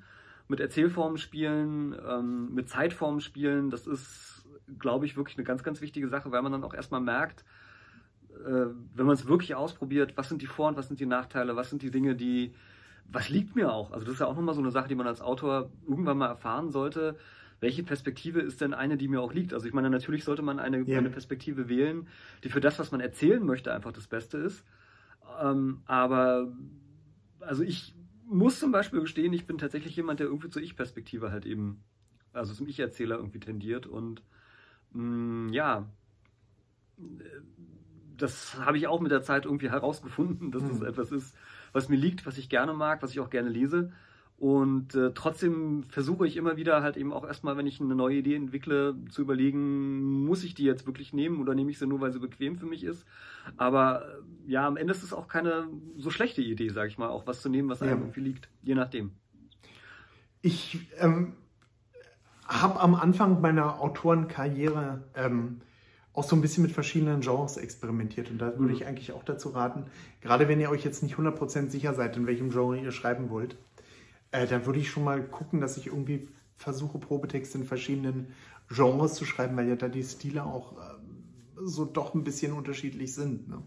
mit 0.48 0.60
Erzählformen 0.60 1.18
spielen, 1.18 1.96
ähm, 2.08 2.54
mit 2.54 2.70
Zeitformen 2.70 3.22
spielen, 3.22 3.70
das 3.70 3.88
ist, 3.88 4.48
glaube 4.80 5.06
ich, 5.06 5.16
wirklich 5.16 5.38
eine 5.38 5.46
ganz, 5.46 5.64
ganz 5.64 5.82
wichtige 5.82 6.08
Sache, 6.08 6.32
weil 6.32 6.42
man 6.42 6.52
dann 6.52 6.64
auch 6.64 6.74
erstmal 6.74 7.02
merkt, 7.02 7.46
äh, 8.34 8.68
wenn 8.96 9.06
man 9.06 9.14
es 9.14 9.28
wirklich 9.28 9.56
ausprobiert, 9.56 10.14
was 10.16 10.30
sind 10.30 10.42
die 10.42 10.48
Vor- 10.48 10.70
und 10.70 10.78
was 10.78 10.88
sind 10.88 11.00
die 11.00 11.06
Nachteile, 11.06 11.56
was 11.56 11.70
sind 11.70 11.82
die 11.82 11.92
Dinge, 11.92 12.16
die, 12.16 12.54
was 13.12 13.30
liegt 13.30 13.56
mir 13.56 13.72
auch? 13.72 13.92
Also 13.92 14.06
das 14.06 14.16
ist 14.16 14.20
ja 14.22 14.28
auch 14.28 14.36
nochmal 14.36 14.56
so 14.56 14.62
eine 14.62 14.72
Sache, 14.72 14.88
die 14.88 14.96
man 14.96 15.08
als 15.08 15.22
Autor 15.22 15.72
irgendwann 15.88 16.18
mal 16.18 16.28
erfahren 16.28 16.70
sollte. 16.70 17.18
Welche 17.60 17.84
Perspektive 17.84 18.40
ist 18.40 18.62
denn 18.62 18.74
eine, 18.74 18.98
die 18.98 19.08
mir 19.08 19.22
auch 19.22 19.34
liegt? 19.34 19.54
Also 19.54 19.68
ich 19.68 19.74
meine, 19.74 19.90
natürlich 19.90 20.24
sollte 20.24 20.42
man 20.42 20.60
eine, 20.60 20.82
ja. 20.82 20.98
eine 20.98 21.10
Perspektive 21.10 21.68
wählen, 21.68 22.08
die 22.44 22.50
für 22.50 22.62
das, 22.62 22.80
was 22.80 22.92
man 22.92 23.02
erzählen 23.02 23.46
möchte, 23.46 23.74
einfach 23.74 23.92
das 23.92 24.08
Beste 24.08 24.38
ist. 24.38 24.64
Ähm, 25.42 25.82
aber 25.86 26.52
also 27.40 27.64
ich 27.64 27.96
muss 28.26 28.60
zum 28.60 28.72
Beispiel 28.72 29.02
gestehen, 29.02 29.34
ich 29.34 29.48
bin 29.48 29.58
tatsächlich 29.58 29.96
jemand, 29.96 30.20
der 30.20 30.28
irgendwie 30.28 30.50
zur 30.50 30.62
Ich-Perspektive 30.62 31.32
halt 31.32 31.46
eben, 31.46 31.84
also 32.32 32.54
zum 32.54 32.68
Ich-Erzähler 32.68 33.18
irgendwie 33.18 33.40
tendiert. 33.40 33.88
Und 33.88 34.22
mh, 34.92 35.04
mm, 35.04 35.54
ja, 35.54 35.90
das 38.18 38.60
habe 38.60 38.78
ich 38.78 38.88
auch 38.88 39.00
mit 39.00 39.12
der 39.12 39.22
Zeit 39.22 39.46
irgendwie 39.46 39.70
herausgefunden, 39.70 40.52
dass 40.52 40.64
das 40.64 40.80
mhm. 40.80 40.86
etwas 40.86 41.12
ist, 41.12 41.36
was 41.72 41.90
mir 41.90 41.96
liegt, 41.96 42.26
was 42.26 42.38
ich 42.38 42.50
gerne 42.50 42.74
mag, 42.74 43.02
was 43.02 43.12
ich 43.12 43.20
auch 43.20 43.30
gerne 43.30 43.50
lese. 43.50 43.92
Und 44.40 44.96
äh, 44.96 45.12
trotzdem 45.14 45.84
versuche 45.90 46.26
ich 46.26 46.38
immer 46.38 46.56
wieder 46.56 46.82
halt 46.82 46.96
eben 46.96 47.12
auch 47.12 47.28
erstmal, 47.28 47.58
wenn 47.58 47.68
ich 47.68 47.82
eine 47.82 47.94
neue 47.94 48.20
Idee 48.20 48.36
entwickle, 48.36 48.96
zu 49.10 49.22
überlegen, 49.22 50.24
muss 50.26 50.46
ich 50.46 50.56
die 50.56 50.64
jetzt 50.64 50.88
wirklich 50.88 51.12
nehmen 51.12 51.42
oder 51.42 51.54
nehme 51.54 51.72
ich 51.72 51.78
sie 51.78 51.86
nur, 51.86 52.00
weil 52.00 52.14
sie 52.14 52.20
bequem 52.20 52.56
für 52.56 52.66
mich 52.66 52.86
ist. 52.86 53.06
Aber 53.58 54.06
äh, 54.06 54.52
ja, 54.52 54.66
am 54.66 54.78
Ende 54.78 54.94
ist 54.94 55.04
es 55.04 55.12
auch 55.12 55.28
keine 55.28 55.68
so 55.98 56.10
schlechte 56.10 56.42
Idee, 56.42 56.70
sage 56.70 56.88
ich 56.88 56.98
mal, 56.98 57.10
auch 57.10 57.28
was 57.28 57.42
zu 57.42 57.50
nehmen, 57.50 57.68
was 57.68 57.82
einem 57.82 57.92
ja. 57.92 57.98
irgendwie 57.98 58.22
liegt, 58.22 58.48
je 58.64 58.76
nachdem. 58.76 59.12
Ich 60.42 60.88
ähm, 61.00 61.34
habe 62.48 62.80
am 62.80 62.96
Anfang 62.96 63.42
meiner 63.42 63.82
Autorenkarriere 63.82 65.04
ähm, 65.16 65.60
auch 66.14 66.24
so 66.24 66.36
ein 66.38 66.42
bisschen 66.42 66.64
mit 66.64 66.72
verschiedenen 66.72 67.20
Genres 67.20 67.58
experimentiert. 67.58 68.32
Und 68.32 68.40
da 68.40 68.58
würde 68.58 68.74
ich 68.74 68.82
mhm. 68.82 68.88
eigentlich 68.88 69.12
auch 69.12 69.24
dazu 69.24 69.50
raten, 69.50 69.86
gerade 70.22 70.48
wenn 70.48 70.62
ihr 70.62 70.70
euch 70.70 70.86
jetzt 70.86 71.04
nicht 71.04 71.16
100% 71.16 71.70
sicher 71.70 71.94
seid, 71.94 72.16
in 72.16 72.26
welchem 72.26 72.52
Genre 72.52 72.80
ihr 72.80 72.92
schreiben 72.92 73.30
wollt, 73.30 73.58
äh, 74.32 74.48
dann 74.48 74.66
würde 74.66 74.80
ich 74.80 74.90
schon 74.90 75.04
mal 75.04 75.24
gucken, 75.24 75.62
dass 75.62 75.78
ich 75.78 75.88
irgendwie 75.88 76.28
versuche, 76.56 77.00
Probetexte 77.00 77.58
in 77.58 77.66
verschiedenen 77.66 78.34
Genres 78.70 79.16
zu 79.16 79.26
schreiben, 79.26 79.58
weil 79.58 79.68
ja 79.68 79.76
da 79.76 79.88
die 79.88 80.04
Stile 80.04 80.44
auch 80.44 80.74
äh, 80.74 80.96
so 81.64 81.86
doch 81.86 82.14
ein 82.14 82.24
bisschen 82.24 82.54
unterschiedlich 82.54 83.14
sind. 83.14 83.48
Ne? 83.50 83.62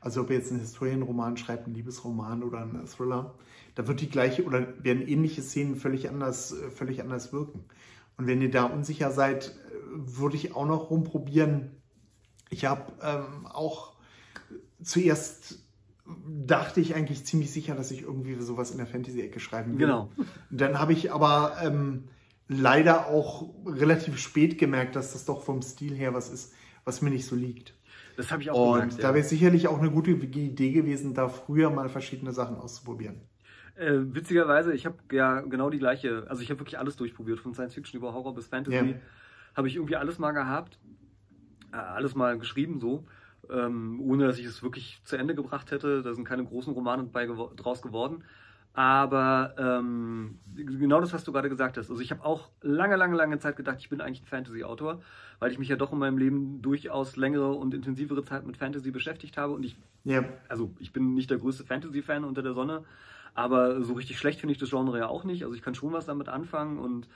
Also 0.00 0.20
ob 0.20 0.30
ihr 0.30 0.36
jetzt 0.36 0.50
einen 0.50 0.60
Historienroman 0.60 1.36
schreibt, 1.36 1.66
einen 1.66 1.74
Liebesroman 1.74 2.42
oder 2.42 2.60
einen 2.60 2.86
Thriller, 2.86 3.34
da 3.74 3.88
wird 3.88 4.00
die 4.00 4.10
gleiche 4.10 4.44
oder 4.44 4.84
werden 4.84 5.06
ähnliche 5.06 5.42
Szenen 5.42 5.76
völlig 5.76 6.08
anders, 6.08 6.52
äh, 6.52 6.70
völlig 6.70 7.00
anders 7.00 7.32
wirken. 7.32 7.64
Und 8.16 8.26
wenn 8.26 8.40
ihr 8.40 8.50
da 8.50 8.64
unsicher 8.64 9.10
seid, 9.10 9.48
äh, 9.48 9.72
würde 9.92 10.36
ich 10.36 10.54
auch 10.54 10.66
noch 10.66 10.90
rumprobieren. 10.90 11.70
Ich 12.50 12.66
habe 12.66 12.92
ähm, 13.02 13.46
auch 13.46 13.94
zuerst 14.82 15.63
dachte 16.06 16.80
ich 16.80 16.94
eigentlich 16.94 17.24
ziemlich 17.24 17.50
sicher, 17.50 17.74
dass 17.74 17.90
ich 17.90 18.02
irgendwie 18.02 18.34
sowas 18.34 18.70
in 18.70 18.78
der 18.78 18.86
Fantasy-Ecke 18.86 19.40
schreiben 19.40 19.72
will. 19.72 19.86
Genau. 19.86 20.10
Dann 20.50 20.78
habe 20.78 20.92
ich 20.92 21.12
aber 21.12 21.56
ähm, 21.62 22.04
leider 22.48 23.06
auch 23.06 23.54
relativ 23.66 24.18
spät 24.18 24.58
gemerkt, 24.58 24.96
dass 24.96 25.12
das 25.12 25.24
doch 25.24 25.42
vom 25.42 25.62
Stil 25.62 25.94
her 25.94 26.12
was 26.12 26.30
ist, 26.30 26.52
was 26.84 27.00
mir 27.00 27.10
nicht 27.10 27.26
so 27.26 27.34
liegt. 27.34 27.74
Das 28.16 28.30
habe 28.30 28.42
ich 28.42 28.50
auch 28.50 28.72
Und 28.72 28.80
gemerkt, 28.80 29.02
da 29.02 29.08
wäre 29.08 29.24
ja. 29.24 29.24
sicherlich 29.24 29.66
auch 29.66 29.78
eine 29.78 29.90
gute 29.90 30.10
Idee 30.10 30.72
gewesen, 30.72 31.14
da 31.14 31.28
früher 31.28 31.70
mal 31.70 31.88
verschiedene 31.88 32.32
Sachen 32.32 32.56
auszuprobieren. 32.56 33.22
Äh, 33.74 33.98
witzigerweise, 34.14 34.72
ich 34.72 34.86
habe 34.86 34.98
ja 35.10 35.40
genau 35.40 35.70
die 35.70 35.78
gleiche, 35.78 36.26
also 36.28 36.42
ich 36.42 36.50
habe 36.50 36.60
wirklich 36.60 36.78
alles 36.78 36.96
durchprobiert, 36.96 37.40
von 37.40 37.54
Science 37.54 37.74
Fiction 37.74 37.98
über 37.98 38.12
Horror 38.12 38.34
bis 38.34 38.46
Fantasy, 38.46 38.76
ja. 38.76 38.94
habe 39.56 39.68
ich 39.68 39.76
irgendwie 39.76 39.96
alles 39.96 40.18
mal 40.18 40.30
gehabt, 40.30 40.78
äh, 41.72 41.76
alles 41.76 42.14
mal 42.14 42.38
geschrieben 42.38 42.78
so 42.78 43.04
ähm, 43.50 44.00
ohne 44.00 44.26
dass 44.26 44.38
ich 44.38 44.46
es 44.46 44.62
wirklich 44.62 45.00
zu 45.04 45.16
Ende 45.16 45.34
gebracht 45.34 45.70
hätte. 45.70 46.02
Da 46.02 46.14
sind 46.14 46.24
keine 46.24 46.44
großen 46.44 46.72
Romane 46.72 47.04
bei 47.04 47.26
gewo 47.26 47.50
draus 47.54 47.82
geworden. 47.82 48.24
Aber 48.74 49.54
ähm, 49.56 50.40
genau 50.56 51.00
das, 51.00 51.12
was 51.12 51.22
du 51.22 51.30
gerade 51.30 51.48
gesagt 51.48 51.76
hast. 51.76 51.90
Also 51.90 52.02
ich 52.02 52.10
habe 52.10 52.24
auch 52.24 52.50
lange, 52.60 52.96
lange, 52.96 53.16
lange 53.16 53.38
Zeit 53.38 53.56
gedacht, 53.56 53.78
ich 53.78 53.88
bin 53.88 54.00
eigentlich 54.00 54.22
ein 54.22 54.26
Fantasy-Autor, 54.26 55.00
weil 55.38 55.52
ich 55.52 55.60
mich 55.60 55.68
ja 55.68 55.76
doch 55.76 55.92
in 55.92 55.98
meinem 56.00 56.18
Leben 56.18 56.60
durchaus 56.60 57.14
längere 57.14 57.52
und 57.52 57.72
intensivere 57.72 58.24
Zeit 58.24 58.44
mit 58.44 58.56
Fantasy 58.56 58.90
beschäftigt 58.90 59.36
habe. 59.36 59.52
Und 59.52 59.64
ich, 59.64 59.76
ja. 60.02 60.24
also 60.48 60.72
ich 60.80 60.92
bin 60.92 61.14
nicht 61.14 61.30
der 61.30 61.38
größte 61.38 61.64
Fantasy-Fan 61.64 62.24
unter 62.24 62.42
der 62.42 62.54
Sonne, 62.54 62.82
aber 63.34 63.80
so 63.82 63.92
richtig 63.92 64.18
schlecht 64.18 64.40
finde 64.40 64.52
ich 64.52 64.58
das 64.58 64.70
Genre 64.70 64.98
ja 64.98 65.06
auch 65.06 65.22
nicht. 65.22 65.44
Also 65.44 65.54
ich 65.54 65.62
kann 65.62 65.76
schon 65.76 65.92
was 65.92 66.06
damit 66.06 66.28
anfangen 66.28 66.78
und 66.78 67.06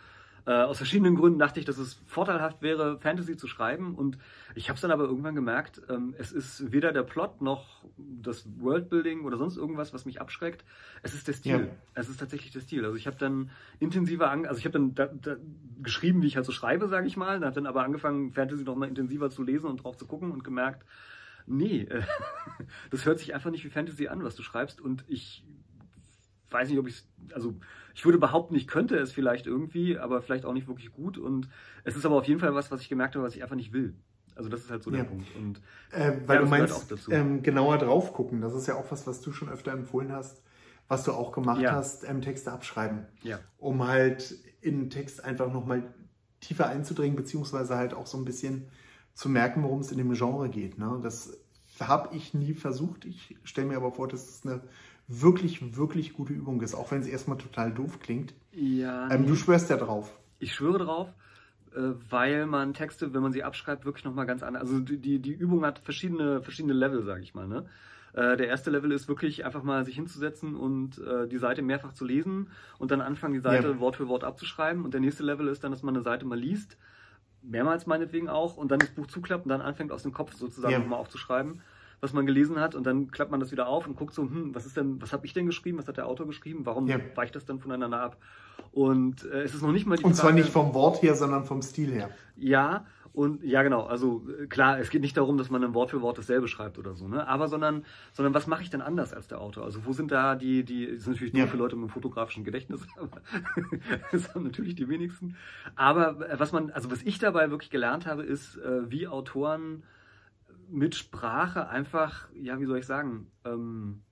äh, 0.47 0.53
aus 0.53 0.79
verschiedenen 0.79 1.15
Gründen 1.15 1.39
dachte 1.39 1.61
ich, 1.61 1.67
dass 1.67 1.79
es 1.79 2.01
vorteilhaft 2.07 2.63
wäre, 2.63 2.99
Fantasy 2.99 3.37
zu 3.37 3.47
schreiben. 3.47 3.95
Und 3.95 4.19
ich 4.55 4.69
habe 4.69 4.77
es 4.77 4.81
dann 4.81 4.91
aber 4.91 5.05
irgendwann 5.05 5.35
gemerkt, 5.35 5.83
ähm, 5.89 6.15
es 6.19 6.33
ist 6.33 6.73
weder 6.73 6.93
der 6.93 7.03
Plot 7.03 7.43
noch 7.43 7.85
das 7.97 8.47
Worldbuilding 8.61 9.25
oder 9.25 9.37
sonst 9.37 9.57
irgendwas, 9.57 9.93
was 9.93 10.05
mich 10.07 10.21
abschreckt. 10.21 10.65
Es 11.03 11.15
ist 11.15 11.29
der 11.29 11.35
Stil. 11.35 11.61
Ja. 11.61 11.67
Es 11.95 12.09
ist 12.09 12.19
tatsächlich 12.19 12.53
der 12.53 12.61
Stil. 12.61 12.85
Also 12.85 12.97
ich 12.97 13.07
habe 13.07 13.17
dann 13.17 13.51
intensiver, 13.79 14.31
an, 14.31 14.47
also 14.47 14.59
ich 14.59 14.65
habe 14.65 14.73
dann 14.73 14.95
da, 14.95 15.07
da 15.07 15.37
geschrieben, 15.83 16.23
wie 16.23 16.27
ich 16.27 16.37
halt 16.37 16.47
so 16.47 16.53
schreibe, 16.53 16.89
sage 16.89 17.07
ich 17.07 17.17
mal. 17.17 17.41
Dann 17.41 17.47
habe 17.47 17.55
dann 17.55 17.67
aber 17.67 17.85
angefangen, 17.85 18.33
Fantasy 18.33 18.65
noch 18.65 18.77
mal 18.77 18.89
intensiver 18.89 19.31
zu 19.31 19.43
lesen 19.43 19.67
und 19.67 19.85
drauf 19.85 19.97
zu 19.97 20.07
gucken 20.07 20.31
und 20.31 20.45
gemerkt, 20.45 20.85
nee, 21.47 21.89
das 22.91 23.05
hört 23.05 23.19
sich 23.19 23.35
einfach 23.35 23.51
nicht 23.51 23.65
wie 23.65 23.71
Fantasy 23.71 24.09
an, 24.09 24.23
was 24.23 24.37
du 24.37 24.43
schreibst. 24.43 24.81
Und 24.81 25.05
ich 25.09 25.45
weiß 26.51 26.69
nicht, 26.69 26.79
ob 26.79 26.89
ich 26.89 27.05
also 27.35 27.55
ich 27.95 28.05
würde 28.05 28.19
behaupten, 28.19 28.55
ich 28.55 28.69
könnte 28.69 28.97
es 28.97 29.11
vielleicht 29.11 29.47
irgendwie, 29.47 29.99
aber 29.99 30.23
vielleicht 30.23 30.45
auch 30.45 30.53
nicht 30.53 30.69
wirklich 30.69 30.93
gut. 30.93 31.19
Und 31.19 31.49
es 31.83 31.97
ist 31.97 32.07
aber 32.07 32.17
auf 32.17 32.27
jeden 32.27 32.39
Fall 32.39 32.55
was, 32.55 32.71
was 32.71 32.81
ich 32.81 32.89
gemerkt 32.89 33.17
habe, 33.17 33.27
was 33.27 33.35
ich 33.35 33.43
einfach 33.43 33.57
nicht 33.57 33.73
will. 33.73 33.95
Also 34.37 34.49
das 34.49 34.61
ist 34.61 34.71
halt 34.71 34.85
so 34.85 34.93
der 34.93 35.03
Punkt. 35.03 35.27
Und 35.35 35.61
äh, 35.91 36.13
weil 36.27 36.37
ja, 36.37 36.43
du 36.43 36.49
meinst, 36.49 36.95
ähm, 37.11 37.43
genauer 37.43 37.79
drauf 37.79 38.13
gucken. 38.13 38.41
Das 38.41 38.55
ist 38.55 38.69
ja 38.69 38.77
auch 38.77 38.89
was, 38.91 39.05
was 39.09 39.21
du 39.21 39.33
schon 39.33 39.49
öfter 39.49 39.73
empfohlen 39.73 40.13
hast, 40.13 40.43
was 40.87 41.03
du 41.03 41.13
auch 41.13 41.33
gemacht 41.33 41.61
ja. 41.61 41.73
hast, 41.73 42.09
ähm, 42.09 42.23
Texte 42.23 42.53
abschreiben. 42.53 43.07
Ja. 43.25 43.41
Um 43.59 43.85
halt 43.85 44.33
in 44.61 44.79
den 44.79 44.91
Text 44.91 45.25
einfach 45.25 45.53
nochmal 45.53 45.83
tiefer 46.39 46.69
einzudringen, 46.69 47.17
beziehungsweise 47.17 47.75
halt 47.75 47.95
auch 47.95 48.07
so 48.07 48.17
ein 48.17 48.25
bisschen 48.25 48.69
zu 49.13 49.29
merken, 49.29 49.65
worum 49.65 49.81
es 49.81 49.91
in 49.91 49.99
dem 49.99 50.13
Genre 50.13 50.49
geht. 50.49 50.79
Ne? 50.79 51.01
Das 51.03 51.37
habe 51.81 52.15
ich 52.15 52.33
nie 52.33 52.55
versucht. 52.55 53.07
Ich 53.07 53.37
stelle 53.43 53.67
mir 53.67 53.77
aber 53.77 53.91
vor, 53.91 54.07
dass 54.07 54.29
es 54.29 54.47
eine 54.47 54.61
wirklich, 55.09 55.77
wirklich 55.77 56.13
gute 56.13 56.35
Übung 56.35 56.61
ist, 56.61 56.75
auch 56.75 56.93
wenn 56.93 57.01
es 57.01 57.07
erstmal 57.07 57.39
total 57.39 57.73
doof 57.73 57.99
klingt. 57.99 58.35
Ja. 58.53 59.11
Ähm, 59.11 59.27
du 59.27 59.35
schwörst 59.35 59.71
ja 59.71 59.77
drauf. 59.77 60.17
Ich 60.39 60.55
schwöre 60.55 60.79
drauf. 60.79 61.09
äh, 61.75 61.95
weil 62.09 62.47
man 62.47 62.75
Texte, 62.75 63.13
wenn 63.15 63.23
man 63.23 63.33
sie 63.33 63.43
abschreibt, 63.43 63.85
wirklich 63.85 64.05
nochmal 64.05 64.27
ganz 64.27 64.43
anders. 64.43 64.63
Also 64.63 64.81
die, 64.81 65.19
die 65.19 65.33
Übung 65.33 65.65
hat 65.65 65.81
verschiedene, 65.81 66.43
verschiedene 66.43 66.75
Level, 66.75 67.03
sage 67.03 67.23
ich 67.23 67.35
mal. 67.35 67.49
Ne? 67.49 67.67
Äh, 68.13 68.37
der 68.37 68.49
erste 68.49 68.71
Level 68.71 68.93
ist 68.93 69.09
wirklich 69.09 69.45
einfach 69.45 69.63
mal 69.63 69.85
sich 69.85 69.95
hinzusetzen 69.95 70.57
und 70.57 70.99
äh, 70.99 71.27
die 71.27 71.39
Seite 71.39 71.63
mehrfach 71.63 71.93
zu 71.93 72.05
lesen 72.05 72.51
und 72.79 72.91
dann 72.91 73.01
anfangen, 73.01 73.35
die 73.35 73.41
Seite 73.41 73.69
ja. 73.69 73.81
Wort 73.81 73.97
für 73.97 74.09
Wort 74.09 74.25
abzuschreiben. 74.25 74.85
Und 74.85 74.95
der 74.95 75.01
nächste 75.01 75.23
Level 75.23 75.49
ist 75.49 75.65
dann, 75.65 75.71
dass 75.71 75.83
man 75.83 75.95
eine 75.95 76.03
Seite 76.03 76.27
mal 76.27 76.39
liest, 76.39 76.77
mehrmals 77.43 77.87
meinetwegen 77.87 78.29
auch, 78.29 78.57
und 78.57 78.71
dann 78.71 78.79
das 78.79 78.91
Buch 78.91 79.07
zuklappt 79.07 79.45
und 79.45 79.51
dann 79.51 79.61
anfängt 79.61 79.93
aus 79.93 80.03
dem 80.03 80.13
Kopf 80.13 80.35
sozusagen 80.35 80.73
ja. 80.73 80.79
nochmal 80.79 80.99
aufzuschreiben 80.99 81.63
was 82.01 82.13
man 82.13 82.27
gelesen 82.27 82.61
hat 82.61 82.75
und 82.75 82.87
dann 82.87 83.11
klappt 83.11 83.31
man 83.31 83.41
das 83.41 83.51
wieder 83.51 83.67
auf 83.69 83.87
und 83.87 83.97
guckt 83.97 84.15
so, 84.15 84.23
hm, 84.23 84.55
was 84.55 84.67
ist 84.67 84.77
denn, 84.77 85.01
was 85.03 85.13
habe 85.13 85.27
ich 85.27 85.33
denn 85.33 85.47
geschrieben, 85.47 85.79
was 85.79 85.89
hat 85.89 85.97
der 85.97 86.07
Autor 86.07 86.27
geschrieben, 86.27 86.65
warum 86.65 86.87
ja. 86.87 86.99
weicht 87.15 87.35
das 87.35 87.45
dann 87.45 87.59
voneinander 87.59 88.01
ab? 88.01 88.17
Und 88.73 89.25
äh, 89.25 89.43
es 89.43 89.55
ist 89.55 89.63
noch 89.63 89.73
nicht 89.73 89.87
mal 89.87 89.97
die 89.97 90.05
Und 90.05 90.15
Frage, 90.15 90.21
zwar 90.21 90.33
nicht 90.33 90.51
vom 90.51 90.75
Wort 90.75 91.03
her, 91.03 91.15
sondern 91.15 91.45
vom 91.45 91.63
Stil 91.63 91.91
her. 91.91 92.11
Ja, 92.37 92.85
und 93.13 93.43
ja 93.43 93.63
genau, 93.63 93.85
also 93.85 94.25
äh, 94.41 94.47
klar, 94.47 94.79
es 94.79 94.91
geht 94.91 95.01
nicht 95.01 95.17
darum, 95.17 95.39
dass 95.39 95.51
man 95.51 95.65
ein 95.65 95.75
Wort 95.75 95.91
für 95.91 96.03
Wort 96.03 96.19
dasselbe 96.19 96.47
schreibt 96.47 96.79
oder 96.79 96.95
so, 96.95 97.09
ne? 97.09 97.27
Aber 97.27 97.49
sondern, 97.49 97.85
sondern 98.13 98.33
was 98.35 98.47
mache 98.47 98.63
ich 98.63 98.71
denn 98.71 98.81
anders 98.81 99.13
als 99.13 99.27
der 99.27 99.41
Autor? 99.41 99.65
Also 99.65 99.85
wo 99.87 99.93
sind 99.93 100.13
da 100.13 100.37
die, 100.37 100.63
die, 100.65 100.95
das 100.95 101.05
sind 101.05 101.15
natürlich 101.15 101.33
nur 101.33 101.43
ja. 101.43 101.49
für 101.49 101.57
Leute 101.57 101.75
mit 101.75 101.85
einem 101.85 101.91
fotografischen 101.91 102.45
Gedächtnis, 102.45 102.81
aber 102.97 103.21
das 104.13 104.35
haben 104.35 104.45
natürlich 104.45 104.77
die 104.77 104.89
wenigsten. 104.89 105.37
Aber 105.75 106.31
äh, 106.31 106.39
was 106.39 106.53
man, 106.53 106.71
also 106.71 106.93
was 106.93 107.03
ich 107.03 107.19
dabei 107.19 107.51
wirklich 107.51 107.71
gelernt 107.71 108.07
habe, 108.07 108.23
ist, 108.23 108.57
äh, 108.59 108.89
wie 108.89 109.09
Autoren 109.09 109.83
mit 110.71 110.95
Sprache 110.95 111.69
einfach, 111.69 112.29
ja, 112.35 112.61
wie 112.61 112.67
soll 112.67 112.79
ich 112.79 112.87
sagen, 112.87 113.27
ähm, 113.45 114.03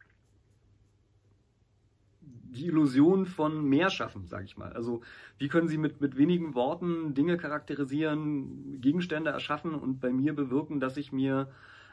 die 2.20 2.66
Illusion 2.66 3.26
von 3.26 3.64
mehr 3.68 3.90
schaffen, 3.90 4.26
sage 4.26 4.44
ich 4.44 4.56
mal. 4.56 4.72
Also 4.72 5.02
wie 5.38 5.48
können 5.48 5.68
Sie 5.68 5.78
mit, 5.78 6.00
mit 6.00 6.16
wenigen 6.16 6.54
Worten 6.54 7.14
Dinge 7.14 7.36
charakterisieren, 7.36 8.80
Gegenstände 8.80 9.30
erschaffen 9.30 9.74
und 9.74 10.00
bei 10.00 10.10
mir 10.10 10.34
bewirken, 10.34 10.80
dass 10.80 10.96
ich 10.96 11.12
mir 11.12 11.48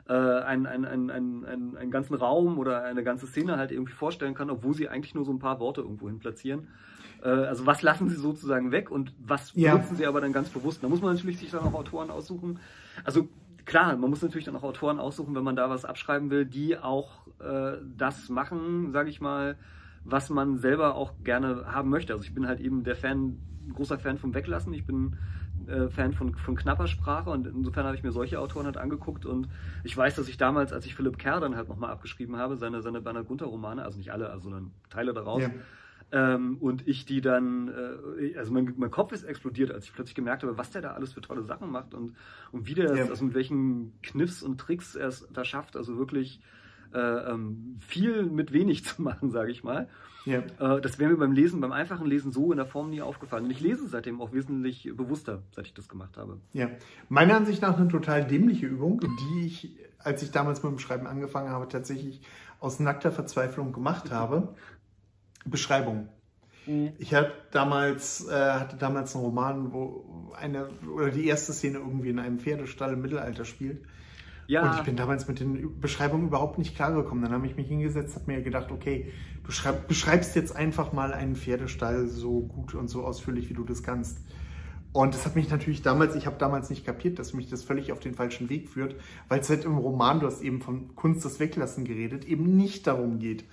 äh, 0.08 0.14
einen, 0.14 0.66
einen, 0.66 0.86
einen, 0.86 1.46
einen, 1.46 1.78
einen 1.78 1.92
ganzen 1.92 2.16
Raum 2.16 2.58
oder 2.58 2.84
eine 2.84 3.04
ganze 3.04 3.28
Szene 3.28 3.58
halt 3.58 3.72
irgendwie 3.72 3.94
vorstellen 3.94 4.34
kann, 4.34 4.50
obwohl 4.50 4.74
Sie 4.74 4.90
eigentlich 4.90 5.16
nur 5.16 5.26
so 5.26 5.32
ein 5.32 5.40
paar 5.40 5.60
Worte 5.60 5.82
irgendwo 5.82 6.08
hin 6.08 6.20
platzieren. 6.20 6.68
Äh, 7.22 7.30
also 7.30 7.66
was 7.66 7.82
lassen 7.82 8.10
Sie 8.10 8.16
sozusagen 8.16 8.72
weg 8.72 8.92
und 8.92 9.14
was 9.20 9.54
ja. 9.56 9.76
nutzen 9.76 9.96
Sie 9.96 10.06
aber 10.06 10.22
dann 10.22 10.34
ganz 10.34 10.50
bewusst? 10.50 10.84
Da 10.84 10.90
muss 10.90 11.02
man 11.02 11.16
natürlich 11.16 11.40
sich 11.40 11.52
dann 11.52 11.62
auch 11.62 11.74
Autoren 11.74 12.10
aussuchen. 12.10 12.60
Also 13.04 13.30
klar, 13.66 13.96
man 13.98 14.10
muss 14.10 14.22
natürlich 14.22 14.46
dann 14.46 14.56
auch 14.56 14.64
Autoren 14.64 15.00
aussuchen, 15.00 15.36
wenn 15.36 15.44
man 15.44 15.56
da 15.56 15.70
was 15.70 15.86
abschreiben 15.86 16.30
will, 16.30 16.46
die 16.46 16.78
auch 16.78 17.28
äh, 17.40 17.78
das 17.98 18.30
machen, 18.30 18.92
sage 18.92 19.10
ich 19.10 19.22
mal, 19.22 19.58
was 20.04 20.30
man 20.30 20.58
selber 20.58 20.96
auch 20.96 21.14
gerne 21.24 21.66
haben 21.66 21.90
möchte. 21.90 22.14
Also 22.14 22.26
ich 22.26 22.34
bin 22.34 22.48
halt 22.48 22.60
eben 22.60 22.84
der 22.84 22.96
Fan, 22.96 23.38
großer 23.74 24.00
Fan 24.00 24.18
vom 24.18 24.34
Weglassen. 24.34 24.74
Ich 24.74 24.86
bin 24.86 25.18
äh, 25.68 25.90
Fan 25.90 26.14
von, 26.14 26.36
von 26.36 26.56
knapper 26.56 26.88
Sprache 26.88 27.30
und 27.30 27.48
insofern 27.48 27.86
habe 27.86 27.96
ich 27.96 28.04
mir 28.04 28.12
solche 28.12 28.40
Autoren 28.40 28.66
halt 28.66 28.78
angeguckt 28.78 29.26
und 29.26 29.48
ich 29.84 29.96
weiß, 29.96 30.16
dass 30.16 30.28
ich 30.28 30.38
damals, 30.38 30.74
als 30.74 30.86
ich 30.86 30.96
Philipp 30.96 31.18
Kerr 31.18 31.40
dann 31.40 31.56
halt 31.56 31.70
nochmal 31.70 31.92
abgeschrieben 31.92 32.36
habe, 32.38 32.58
seine, 32.58 32.82
seine 32.82 33.02
Bernhard 33.02 33.28
Gunther 33.28 33.46
Romane, 33.46 33.84
also 33.84 33.98
nicht 33.98 34.12
alle, 34.12 34.30
also 34.30 34.44
sondern 34.50 34.72
Teile 34.90 35.14
daraus, 35.14 35.44
ja. 35.44 35.50
Ähm, 36.16 36.58
und 36.60 36.88
ich 36.88 37.06
die 37.06 37.22
dann, 37.22 37.70
äh, 38.20 38.38
also 38.38 38.54
mein, 38.54 38.72
mein, 38.78 38.92
Kopf 38.92 39.12
ist 39.14 39.24
explodiert, 39.24 39.72
als 39.72 39.86
ich 39.86 39.94
plötzlich 39.94 40.14
gemerkt 40.14 40.44
habe, 40.44 40.60
was 40.60 40.70
der 40.70 40.84
da 40.84 40.92
alles 40.92 41.14
für 41.14 41.22
tolle 41.22 41.42
Sachen 41.42 41.72
macht 41.72 41.96
und, 41.96 42.14
und 42.52 42.68
wie 42.68 42.76
der 42.76 42.96
ja. 42.96 43.06
also 43.06 43.26
mit 43.26 43.34
welchen 43.34 43.94
Kniffs 44.04 44.44
und 44.44 44.60
Tricks 44.60 44.94
er 44.94 45.08
es 45.08 45.28
da 45.34 45.44
schafft, 45.44 45.76
also 45.76 45.98
wirklich 45.98 46.40
äh, 46.94 47.00
ähm, 47.00 47.78
viel 47.80 48.26
mit 48.26 48.54
wenig 48.54 48.86
zu 48.86 49.02
machen, 49.02 49.32
sage 49.32 49.50
ich 49.50 49.64
mal. 49.64 49.90
Ja. 50.26 50.44
Äh, 50.60 50.82
das 50.82 51.00
wäre 51.00 51.10
mir 51.10 51.18
beim 51.18 51.32
Lesen, 51.32 51.60
beim 51.62 51.72
einfachen 51.72 52.06
Lesen 52.06 52.32
so 52.32 52.52
in 52.52 52.58
der 52.58 52.68
Form 52.68 52.92
nie 52.92 53.02
aufgefallen. 53.02 53.46
Und 53.46 53.52
ich 53.52 53.60
lese 53.60 53.88
seitdem 53.88 54.22
auch 54.22 54.34
wesentlich 54.34 54.92
bewusster, 54.96 55.42
seit 55.52 55.66
ich 55.66 55.74
das 55.74 55.90
gemacht 55.90 56.18
habe. 56.18 56.38
Ja, 56.54 56.70
meiner 57.10 57.36
Ansicht 57.36 57.64
nach 57.64 57.76
eine 57.76 57.88
total 57.88 58.24
dämliche 58.24 58.68
Übung, 58.68 59.00
die 59.00 59.46
ich, 59.46 59.76
als 59.98 60.22
ich 60.22 60.30
damals 60.30 60.62
mit 60.62 60.72
dem 60.72 60.80
Schreiben 60.80 61.08
angefangen 61.08 61.50
habe, 61.50 61.68
tatsächlich 61.68 62.22
aus 62.60 62.80
nackter 62.80 63.12
Verzweiflung 63.12 63.74
gemacht 63.74 64.12
habe. 64.12 64.56
Beschreibung. 65.46 66.10
Mhm. 66.66 66.94
Ich 66.98 67.14
hatte 67.14 67.34
damals, 67.52 68.28
äh, 68.28 68.32
hatte 68.32 68.78
damals 68.78 69.16
einen 69.16 69.26
Roman, 69.26 69.74
wo 69.74 70.34
eine 70.40 70.70
oder 70.94 71.10
die 71.10 71.28
erste 71.28 71.54
Szene 71.54 71.80
irgendwie 71.80 72.10
in 72.10 72.20
einem 72.20 72.40
Pferdestall 72.40 72.94
im 72.94 73.02
Mittelalter 73.02 73.46
spielt. 73.46 73.84
Ja. 74.48 74.70
Und 74.70 74.78
ich 74.80 74.84
bin 74.84 74.96
damals 74.96 75.28
mit 75.28 75.40
den 75.40 75.80
Beschreibungen 75.80 76.28
überhaupt 76.28 76.58
nicht 76.58 76.76
klargekommen. 76.76 77.24
Dann 77.24 77.34
habe 77.34 77.48
ich 77.48 77.56
mich 77.56 77.68
hingesetzt, 77.68 78.16
habe 78.16 78.32
mir 78.32 78.42
gedacht, 78.42 78.72
okay, 78.72 79.12
du 79.44 79.52
schreib, 79.52 79.88
beschreibst 79.88 80.36
jetzt 80.36 80.56
einfach 80.56 80.92
mal 80.92 81.14
einen 81.14 81.36
Pferdestall 81.36 82.08
so 82.08 82.42
gut 82.42 82.76
und 82.76 82.90
so 82.90 83.06
ausführlich, 83.06 83.50
wie 83.50 83.54
du 83.54 83.64
das 83.64 83.84
kannst. 83.84 84.18
Und 84.92 85.16
das 85.16 85.26
hat 85.26 85.36
mich 85.36 85.50
natürlich 85.50 85.82
damals, 85.82 86.14
ich 86.14 86.28
habe 86.28 86.38
damals 86.38 86.70
nicht 86.70 86.86
kapiert, 86.86 87.18
dass 87.18 87.34
mich 87.34 87.50
das 87.50 87.64
völlig 87.64 87.92
auf 87.92 88.00
den 88.00 88.14
falschen 88.14 88.50
Weg 88.50 88.70
führt, 88.70 88.96
weil 89.28 89.40
es 89.40 89.50
halt 89.50 89.66
im 89.66 89.78
Roman, 89.78 90.20
du 90.20 90.28
hast 90.28 90.42
eben 90.42 90.62
von 90.62 90.96
Kunst 90.96 91.26
des 91.26 91.40
Weglassen 91.40 91.84
geredet, 91.84 92.26
eben 92.26 92.56
nicht 92.56 92.86
darum 92.86 93.18
geht, 93.18 93.44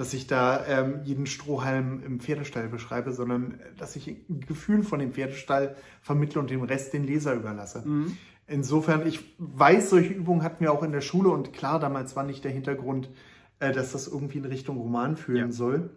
dass 0.00 0.14
ich 0.14 0.26
da 0.26 0.64
ähm, 0.66 1.00
jeden 1.04 1.26
Strohhalm 1.26 2.02
im 2.02 2.20
Pferdestall 2.20 2.68
beschreibe, 2.68 3.12
sondern 3.12 3.60
dass 3.76 3.96
ich 3.96 4.08
ein 4.08 4.40
Gefühl 4.40 4.82
von 4.82 4.98
dem 4.98 5.12
Pferdestall 5.12 5.76
vermittle 6.00 6.40
und 6.40 6.48
den 6.48 6.62
Rest 6.62 6.94
den 6.94 7.04
Leser 7.04 7.34
überlasse. 7.34 7.86
Mhm. 7.86 8.16
Insofern, 8.46 9.06
ich 9.06 9.36
weiß, 9.36 9.90
solche 9.90 10.14
Übungen 10.14 10.42
hatten 10.42 10.64
wir 10.64 10.72
auch 10.72 10.82
in 10.82 10.92
der 10.92 11.02
Schule 11.02 11.28
und 11.28 11.52
klar, 11.52 11.78
damals 11.78 12.16
war 12.16 12.22
nicht 12.22 12.42
der 12.44 12.50
Hintergrund, 12.50 13.10
äh, 13.58 13.72
dass 13.72 13.92
das 13.92 14.08
irgendwie 14.08 14.38
in 14.38 14.46
Richtung 14.46 14.78
Roman 14.78 15.18
führen 15.18 15.48
ja. 15.48 15.52
soll. 15.52 15.90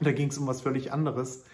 Da 0.00 0.12
ging 0.12 0.30
es 0.30 0.38
um 0.38 0.46
was 0.46 0.62
völlig 0.62 0.90
anderes. 0.94 1.44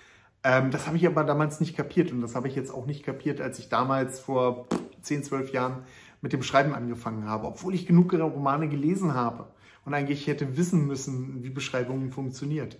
Ähm, 0.44 0.70
das 0.70 0.86
habe 0.86 0.96
ich 0.96 1.04
aber 1.08 1.24
damals 1.24 1.58
nicht 1.58 1.76
kapiert 1.76 2.12
und 2.12 2.20
das 2.20 2.36
habe 2.36 2.46
ich 2.46 2.54
jetzt 2.54 2.72
auch 2.72 2.86
nicht 2.86 3.02
kapiert, 3.02 3.40
als 3.40 3.58
ich 3.58 3.68
damals 3.68 4.20
vor 4.20 4.68
10, 5.02 5.24
12 5.24 5.52
Jahren 5.52 5.82
mit 6.20 6.32
dem 6.32 6.44
Schreiben 6.44 6.72
angefangen 6.72 7.28
habe, 7.28 7.48
obwohl 7.48 7.74
ich 7.74 7.84
genug 7.84 8.12
Romane 8.12 8.68
gelesen 8.68 9.14
habe 9.14 9.48
und 9.84 9.94
eigentlich 9.94 10.26
hätte 10.26 10.56
wissen 10.56 10.86
müssen, 10.86 11.42
wie 11.42 11.50
Beschreibungen 11.50 12.10
funktioniert. 12.10 12.78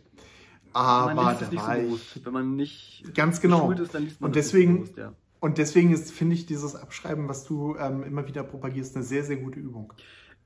Aber 0.73 1.15
da 1.15 1.17
war 1.17 1.37
so 1.37 1.97
ich, 1.97 2.25
wenn 2.25 2.33
man 2.33 2.57
nicht 2.57 3.05
ganz 3.15 3.41
genau 3.41 3.71
ist, 3.71 3.95
dann 3.95 4.03
liest 4.03 4.21
man 4.21 4.29
und 4.29 4.37
deswegen 4.37 4.81
bewusst, 4.81 4.97
ja. 4.97 5.13
und 5.39 5.59
deswegen 5.59 5.93
ist 5.93 6.11
finde 6.11 6.35
ich 6.35 6.47
dieses 6.47 6.75
Abschreiben, 6.75 7.29
was 7.29 7.45
du 7.45 7.77
ähm, 7.77 8.03
immer 8.03 8.27
wieder 8.27 8.43
propagierst, 8.43 8.97
eine 8.97 9.05
sehr 9.05 9.23
sehr 9.23 9.37
gute 9.37 9.61
Übung. 9.61 9.93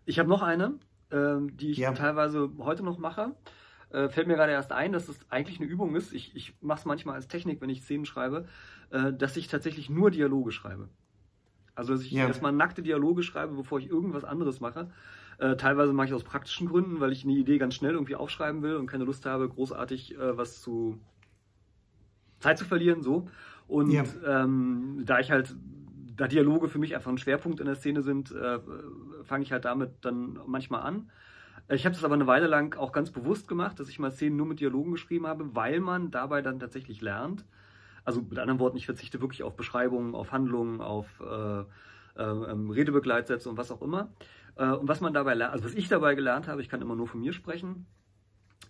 Ich 0.04 0.18
habe 0.18 0.28
noch 0.28 0.42
eine, 0.42 0.74
ähm, 1.10 1.56
die 1.56 1.70
ich 1.70 1.78
ja. 1.78 1.92
teilweise 1.92 2.50
heute 2.58 2.82
noch 2.82 2.98
mache. 2.98 3.34
Äh, 3.90 4.10
fällt 4.10 4.26
mir 4.26 4.34
gerade 4.34 4.52
erst 4.52 4.70
ein, 4.70 4.92
dass 4.92 5.08
es 5.08 5.18
eigentlich 5.30 5.60
eine 5.60 5.68
Übung 5.68 5.96
ist. 5.96 6.12
Ich, 6.12 6.36
ich 6.36 6.54
mache 6.60 6.80
es 6.80 6.84
manchmal 6.84 7.14
als 7.14 7.26
Technik, 7.26 7.62
wenn 7.62 7.70
ich 7.70 7.82
Szenen 7.82 8.04
schreibe, 8.04 8.46
äh, 8.90 9.14
dass 9.14 9.36
ich 9.38 9.48
tatsächlich 9.48 9.88
nur 9.88 10.10
Dialoge 10.10 10.52
schreibe. 10.52 10.90
Also 11.74 11.94
dass 11.94 12.02
ich 12.02 12.10
ja. 12.10 12.26
erstmal 12.26 12.52
nackte 12.52 12.82
Dialoge 12.82 13.22
schreibe, 13.22 13.54
bevor 13.54 13.78
ich 13.78 13.88
irgendwas 13.88 14.24
anderes 14.24 14.60
mache. 14.60 14.90
Äh, 15.38 15.56
teilweise 15.56 15.92
mache 15.92 16.08
ich 16.08 16.14
aus 16.14 16.24
praktischen 16.24 16.68
Gründen, 16.68 17.00
weil 17.00 17.12
ich 17.12 17.24
eine 17.24 17.32
Idee 17.32 17.58
ganz 17.58 17.74
schnell 17.74 17.92
irgendwie 17.92 18.16
aufschreiben 18.16 18.62
will 18.62 18.76
und 18.76 18.86
keine 18.86 19.04
Lust 19.04 19.24
habe, 19.24 19.48
großartig 19.48 20.16
äh, 20.16 20.36
was 20.36 20.60
zu 20.60 20.98
Zeit 22.40 22.58
zu 22.58 22.64
verlieren, 22.64 23.02
so. 23.02 23.28
Und 23.68 23.90
ja. 23.90 24.04
ähm, 24.26 25.02
da 25.04 25.20
ich 25.20 25.30
halt, 25.30 25.54
da 26.16 26.26
Dialoge 26.26 26.68
für 26.68 26.78
mich 26.78 26.94
einfach 26.94 27.10
ein 27.10 27.18
Schwerpunkt 27.18 27.60
in 27.60 27.66
der 27.66 27.76
Szene 27.76 28.02
sind, 28.02 28.32
äh, 28.32 28.58
fange 29.22 29.44
ich 29.44 29.52
halt 29.52 29.64
damit 29.64 29.90
dann 30.00 30.40
manchmal 30.46 30.82
an. 30.82 31.10
Ich 31.70 31.84
habe 31.84 31.94
das 31.94 32.02
aber 32.02 32.14
eine 32.14 32.26
Weile 32.26 32.46
lang 32.46 32.76
auch 32.78 32.92
ganz 32.92 33.10
bewusst 33.10 33.46
gemacht, 33.46 33.78
dass 33.78 33.88
ich 33.88 33.98
mal 33.98 34.10
Szenen 34.10 34.36
nur 34.36 34.46
mit 34.46 34.58
Dialogen 34.58 34.90
geschrieben 34.90 35.26
habe, 35.26 35.54
weil 35.54 35.80
man 35.80 36.10
dabei 36.10 36.40
dann 36.40 36.58
tatsächlich 36.58 37.02
lernt. 37.02 37.44
Also 38.04 38.22
mit 38.22 38.38
anderen 38.38 38.58
Worten, 38.58 38.78
ich 38.78 38.86
verzichte 38.86 39.20
wirklich 39.20 39.42
auf 39.42 39.54
Beschreibungen, 39.54 40.14
auf 40.14 40.32
Handlungen, 40.32 40.80
auf 40.80 41.06
äh, 41.20 41.60
äh, 42.14 42.22
Redebegleitsätze 42.22 43.50
und 43.50 43.58
was 43.58 43.70
auch 43.70 43.82
immer. 43.82 44.08
Äh, 44.58 44.72
und 44.72 44.88
was 44.88 45.00
man 45.00 45.14
dabei 45.14 45.34
lernt, 45.34 45.54
also 45.54 45.64
was 45.64 45.74
ich 45.74 45.88
dabei 45.88 46.14
gelernt 46.14 46.48
habe, 46.48 46.60
ich 46.60 46.68
kann 46.68 46.82
immer 46.82 46.96
nur 46.96 47.08
von 47.08 47.20
mir 47.20 47.32
sprechen, 47.32 47.86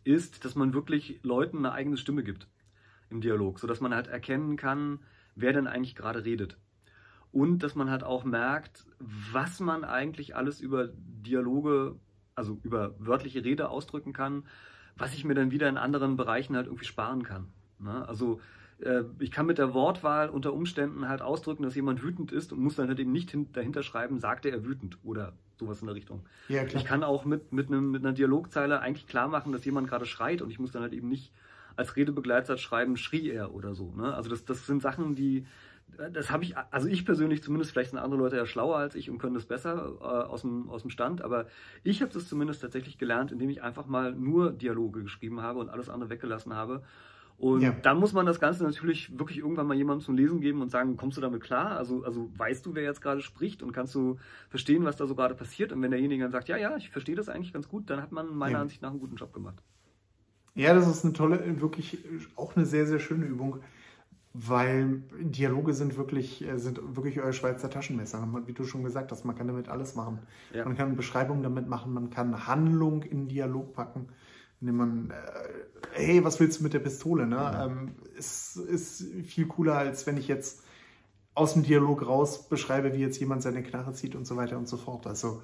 ist, 0.05 0.45
dass 0.45 0.55
man 0.55 0.73
wirklich 0.73 1.19
Leuten 1.23 1.59
eine 1.59 1.73
eigene 1.73 1.97
Stimme 1.97 2.23
gibt 2.23 2.47
im 3.11 3.21
Dialog, 3.21 3.59
sodass 3.59 3.81
man 3.81 3.95
halt 3.95 4.07
erkennen 4.07 4.57
kann, 4.57 5.01
wer 5.35 5.53
denn 5.53 5.67
eigentlich 5.67 5.97
gerade 5.97 6.25
redet. 6.25 6.57
Und 7.33 7.63
dass 7.63 7.75
man 7.75 7.91
halt 7.91 8.05
auch 8.05 8.25
merkt, 8.25 8.87
was 8.99 9.61
man 9.61 9.85
eigentlich 9.85 10.37
alles 10.37 10.61
über 10.61 10.89
Dialoge, 10.95 11.97
also 12.35 12.59
über 12.63 12.95
wörtliche 12.99 13.45
Rede 13.45 13.69
ausdrücken 13.69 14.13
kann, 14.13 14.45
was 14.97 15.15
ich 15.15 15.25
mir 15.25 15.35
dann 15.35 15.51
wieder 15.51 15.69
in 15.69 15.77
anderen 15.77 16.17
Bereichen 16.17 16.57
halt 16.57 16.67
irgendwie 16.67 16.87
sparen 16.87 17.23
kann. 17.23 17.49
Ne? 17.79 18.07
Also 18.09 18.41
äh, 18.81 19.05
ich 19.19 19.31
kann 19.31 19.47
mit 19.47 19.59
der 19.59 19.75
Wortwahl 19.75 20.29
unter 20.29 20.53
Umständen 20.53 21.09
halt 21.09 21.23
ausdrücken, 21.23 21.63
dass 21.63 21.75
jemand 21.75 22.03
wütend 22.03 22.33
ist 22.33 22.53
und 22.53 22.61
muss 22.61 22.77
dann 22.77 22.89
halt 22.89 22.99
eben 22.99 23.13
nicht 23.13 23.37
dahinter 23.53 23.83
schreiben, 23.83 24.19
sagte 24.19 24.51
er 24.51 24.65
wütend 24.65 24.99
oder 25.03 25.33
sowas 25.59 25.81
in 25.81 25.87
der 25.87 25.97
Richtung. 25.97 26.25
Ja, 26.49 26.65
ich 26.65 26.85
kann 26.85 27.03
auch 27.03 27.25
mit, 27.25 27.53
mit, 27.53 27.69
einem, 27.69 27.91
mit 27.91 28.05
einer 28.05 28.13
Dialogzeile 28.13 28.81
eigentlich 28.81 29.07
klar 29.07 29.29
machen, 29.29 29.53
dass 29.53 29.65
jemand 29.65 29.89
gerade 29.89 30.07
schreit 30.07 30.43
und 30.43 30.51
ich 30.51 30.59
muss 30.59 30.73
dann 30.73 30.83
halt 30.83 30.93
eben 30.93 31.09
nicht 31.09 31.33
als 31.77 31.97
Redebegleitsatz 31.97 32.61
schreiben, 32.61 32.97
schrie 32.97 33.31
er 33.31 33.55
oder 33.55 33.75
so. 33.75 33.93
Ne? 33.97 34.15
Also 34.15 34.31
das, 34.31 34.45
das 34.45 34.67
sind 34.67 34.83
Sachen, 34.83 35.15
die, 35.15 35.47
das 36.13 36.31
habe 36.31 36.45
ich, 36.45 36.57
also 36.57 36.89
ich 36.89 37.05
persönlich 37.05 37.43
zumindest, 37.43 37.73
vielleicht 37.73 37.91
sind 37.91 37.99
andere 37.99 38.21
Leute 38.21 38.37
ja 38.37 38.47
schlauer 38.47 38.77
als 38.77 38.95
ich 38.95 39.11
und 39.11 39.19
können 39.19 39.35
das 39.35 39.47
besser 39.47 39.97
äh, 40.01 40.05
aus, 40.05 40.43
dem, 40.43 40.69
aus 40.71 40.83
dem 40.83 40.91
Stand, 40.91 41.23
aber 41.23 41.47
ich 41.83 42.03
habe 42.03 42.13
das 42.13 42.29
zumindest 42.29 42.63
tatsächlich 42.63 42.99
gelernt, 42.99 43.33
indem 43.33 43.49
ich 43.49 43.63
einfach 43.63 43.87
mal 43.87 44.13
nur 44.13 44.53
Dialoge 44.53 45.03
geschrieben 45.03 45.41
habe 45.41 45.59
und 45.59 45.69
alles 45.69 45.89
andere 45.89 46.11
weggelassen 46.11 46.55
habe 46.55 46.83
Und 47.39 47.61
Ja. 47.63 47.71
dann 47.71 47.99
muss 48.01 48.13
man 48.13 48.27
das 48.27 48.41
Ganze 48.41 48.65
natürlich 48.65 49.17
wirklich 49.17 49.39
irgendwann 49.39 49.69
mal 49.69 49.77
jemandem 49.77 50.05
zum 50.05 50.17
Lesen 50.17 50.41
geben 50.41 50.61
und 50.61 50.71
sagen, 50.73 50.97
kommst 50.97 51.17
du 51.17 51.21
damit 51.21 51.41
klar? 51.41 51.77
Also, 51.77 52.03
also 52.03 52.29
weißt 52.37 52.67
du, 52.67 52.75
wer 52.75 52.83
jetzt 52.83 53.01
gerade 53.01 53.21
spricht 53.21 53.63
und 53.63 53.71
kannst 53.73 53.95
du 53.95 54.17
verstehen, 54.49 54.85
was 54.85 54.97
da 54.97 55.07
so 55.07 55.15
gerade 55.15 55.37
passiert? 55.37 55.71
Und 55.73 55.81
wenn 55.81 55.93
derjenige 55.93 56.25
dann 56.25 56.33
sagt, 56.33 56.49
ja, 56.49 56.57
ja, 56.57 56.77
ich 56.77 56.91
verstehe 56.91 57.15
das 57.15 57.29
eigentlich 57.29 57.53
ganz 57.53 57.69
gut, 57.69 57.89
dann 57.91 58.03
hat 58.03 58.11
man 58.11 58.35
meiner 58.35 58.55
Ja. 58.59 58.63
Ansicht 58.63 58.83
nach 58.83 58.91
einen 58.91 58.99
guten 58.99 59.15
Job 59.15 59.33
gemacht. 59.33 59.63
Ja, 60.57 60.75
das 60.75 60.89
ist 60.89 61.05
eine 61.05 61.13
tolle, 61.15 61.61
wirklich 61.61 61.99
auch 62.35 62.57
eine 62.57 62.67
sehr, 62.67 62.87
sehr 62.89 62.99
schöne 62.99 63.27
Übung, 63.27 63.61
weil 64.35 65.03
Dialoge 65.21 65.73
sind 65.75 65.97
wirklich, 65.97 66.45
äh, 66.45 66.59
sind 66.59 66.81
wirklich 66.97 67.21
euer 67.21 67.33
Schweizer 67.33 67.71
Taschenmesser. 67.71 68.25
Man- 68.27 68.49
Wie 68.49 68.53
du 68.53 68.65
schon 68.65 68.83
gesagt 68.83 69.13
hast, 69.13 69.25
man 69.25 69.37
kann 69.37 69.47
damit 69.47 69.69
alles 69.69 69.95
machen. 69.95 70.19
Ja. 70.53 70.65
Man 70.65 70.77
kann 70.77 70.97
Beschreibungen 70.97 71.45
damit 71.45 71.69
machen, 71.69 71.93
man 71.93 72.11
kann 72.11 72.49
Handlung 72.49 73.05
in 73.05 73.29
Dialog 73.29 73.75
packen, 73.75 74.09
indem 74.61 74.77
man, 74.77 75.11
äh, 75.11 75.15
hey, 75.93 76.25
was 76.25 76.41
willst 76.41 76.59
du 76.61 76.65
mit 76.65 76.73
der 76.75 76.81
Pistole? 76.81 77.27
Ne? 77.27 77.61
Ähm, 77.65 77.93
es 78.19 78.57
ist 78.57 79.05
viel 79.25 79.47
cooler, 79.47 79.77
als 79.79 80.07
wenn 80.07 80.17
ich 80.17 80.29
jetzt 80.29 80.63
aus 81.35 81.53
dem 81.55 81.63
Dialog 81.63 82.05
raus 82.07 82.49
beschreibe, 82.49 82.93
wie 82.95 82.99
jetzt 82.99 83.21
jemand 83.21 83.43
seine 83.43 83.63
Knarre 83.63 83.93
zieht 83.93 84.17
und 84.17 84.27
so 84.27 84.37
weiter 84.37 84.59
und 84.59 84.69
so 84.69 84.77
fort. 84.77 85.07
Also 85.07 85.43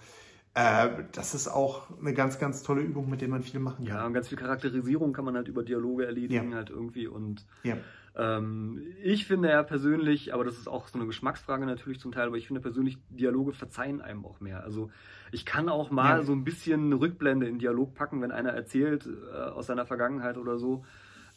äh, 0.55 0.89
das 1.13 1.35
ist 1.35 1.47
auch 1.49 1.87
eine 2.01 2.13
ganz, 2.15 2.39
ganz 2.39 2.63
tolle 2.63 2.83
Übung, 2.83 3.09
mit 3.09 3.21
der 3.21 3.29
man 3.29 3.43
viel 3.43 3.61
machen 3.61 3.85
Ja, 3.87 3.97
kann. 3.99 4.07
und 4.07 4.13
ganz 4.15 4.29
viel 4.29 4.39
Charakterisierung 4.39 5.13
kann 5.13 5.25
man 5.25 5.37
halt 5.37 5.47
über 5.49 5.63
Dialoge 5.63 6.07
erledigen, 6.07 6.51
Ja. 6.51 6.57
halt 6.57 6.71
irgendwie. 6.71 7.07
Und 7.07 7.47
Ja. 7.63 7.77
Ähm, 8.17 8.81
ich 9.03 9.27
finde 9.27 9.49
ja 9.51 9.63
persönlich, 9.63 10.33
aber 10.33 10.45
das 10.45 10.57
ist 10.57 10.69
auch 10.69 10.89
so 10.89 10.99
eine 10.99 11.07
Geschmacksfrage 11.07 11.67
natürlich 11.67 11.99
zum 12.01 12.13
Teil, 12.13 12.29
aber 12.29 12.37
ich 12.37 12.47
finde 12.47 12.61
persönlich, 12.61 12.99
Dialoge 13.09 13.53
verzeihen 13.53 14.01
einem 14.01 14.25
auch 14.25 14.41
mehr. 14.41 14.63
Also 14.63 14.91
ich 15.33 15.45
kann 15.45 15.69
auch 15.69 15.91
mal 15.91 16.19
Ja. 16.19 16.23
so 16.23 16.33
ein 16.33 16.45
bisschen 16.45 16.85
eine 16.87 17.01
Rückblende 17.01 17.49
in 17.49 17.59
Dialog 17.59 17.95
packen, 17.95 18.21
wenn 18.23 18.31
einer 18.31 18.51
erzählt 18.51 19.07
äh, 19.07 19.37
aus 19.37 19.67
seiner 19.67 19.85
Vergangenheit 19.87 20.37
oder 20.39 20.59
so. 20.59 20.85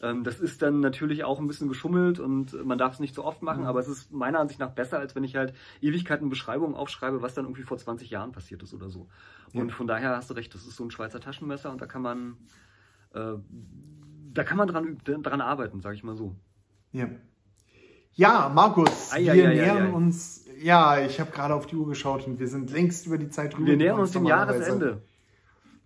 Ähm, 0.00 0.22
das 0.22 0.38
ist 0.38 0.62
dann 0.62 0.78
natürlich 0.78 1.24
auch 1.24 1.40
ein 1.40 1.48
bisschen 1.48 1.66
geschummelt 1.68 2.20
und 2.20 2.52
man 2.64 2.78
darf 2.78 2.92
es 2.94 3.00
nicht 3.00 3.16
so 3.16 3.24
oft 3.24 3.42
machen, 3.42 3.62
Mhm. 3.62 3.66
aber 3.66 3.80
es 3.80 3.88
ist 3.88 4.12
meiner 4.12 4.38
Ansicht 4.38 4.60
nach 4.60 4.70
besser, 4.70 5.00
als 5.00 5.16
wenn 5.16 5.24
ich 5.24 5.34
halt 5.34 5.54
Ewigkeiten 5.80 6.28
Beschreibungen 6.28 6.76
aufschreibe, 6.76 7.20
was 7.22 7.34
dann 7.34 7.46
irgendwie 7.46 7.64
vor 7.64 7.78
20 7.78 8.08
Jahren 8.08 8.30
passiert 8.30 8.62
ist 8.62 8.72
oder 8.72 8.88
so. 8.88 9.08
Und 9.52 9.70
Ja. 9.70 9.74
von 9.74 9.88
daher 9.88 10.10
hast 10.16 10.30
du 10.30 10.34
recht, 10.34 10.54
das 10.54 10.64
ist 10.64 10.76
so 10.76 10.84
ein 10.84 10.92
Schweizer 10.92 11.18
Taschenmesser 11.18 11.72
und 11.72 11.80
da 11.82 11.86
kann 11.86 12.02
man, 12.02 12.36
äh, 13.14 13.32
da 14.32 14.44
kann 14.44 14.56
man 14.56 14.68
dran, 14.68 14.98
dran 15.04 15.40
arbeiten, 15.40 15.80
sag 15.80 15.94
ich 15.94 16.04
mal 16.04 16.14
so. 16.14 16.36
Ja. 16.92 17.08
Ja, 18.14 18.50
Markus, 18.52 19.12
Ei, 19.12 19.24
wir 19.24 19.48
ei, 19.48 19.54
nähern 19.54 19.86
ei, 19.86 19.90
uns. 19.90 20.44
Ja, 20.60 20.98
ich 20.98 21.20
habe 21.20 21.30
gerade 21.30 21.54
auf 21.54 21.66
die 21.66 21.76
Uhr 21.76 21.88
geschaut 21.88 22.26
und 22.26 22.40
wir 22.40 22.48
sind 22.48 22.72
längst 22.72 23.06
über 23.06 23.16
die 23.16 23.28
Zeit 23.28 23.54
drüber. 23.54 23.68
Wir 23.68 23.76
nähern 23.76 24.00
uns 24.00 24.10
dem 24.10 24.24
Jahresende. 24.24 25.02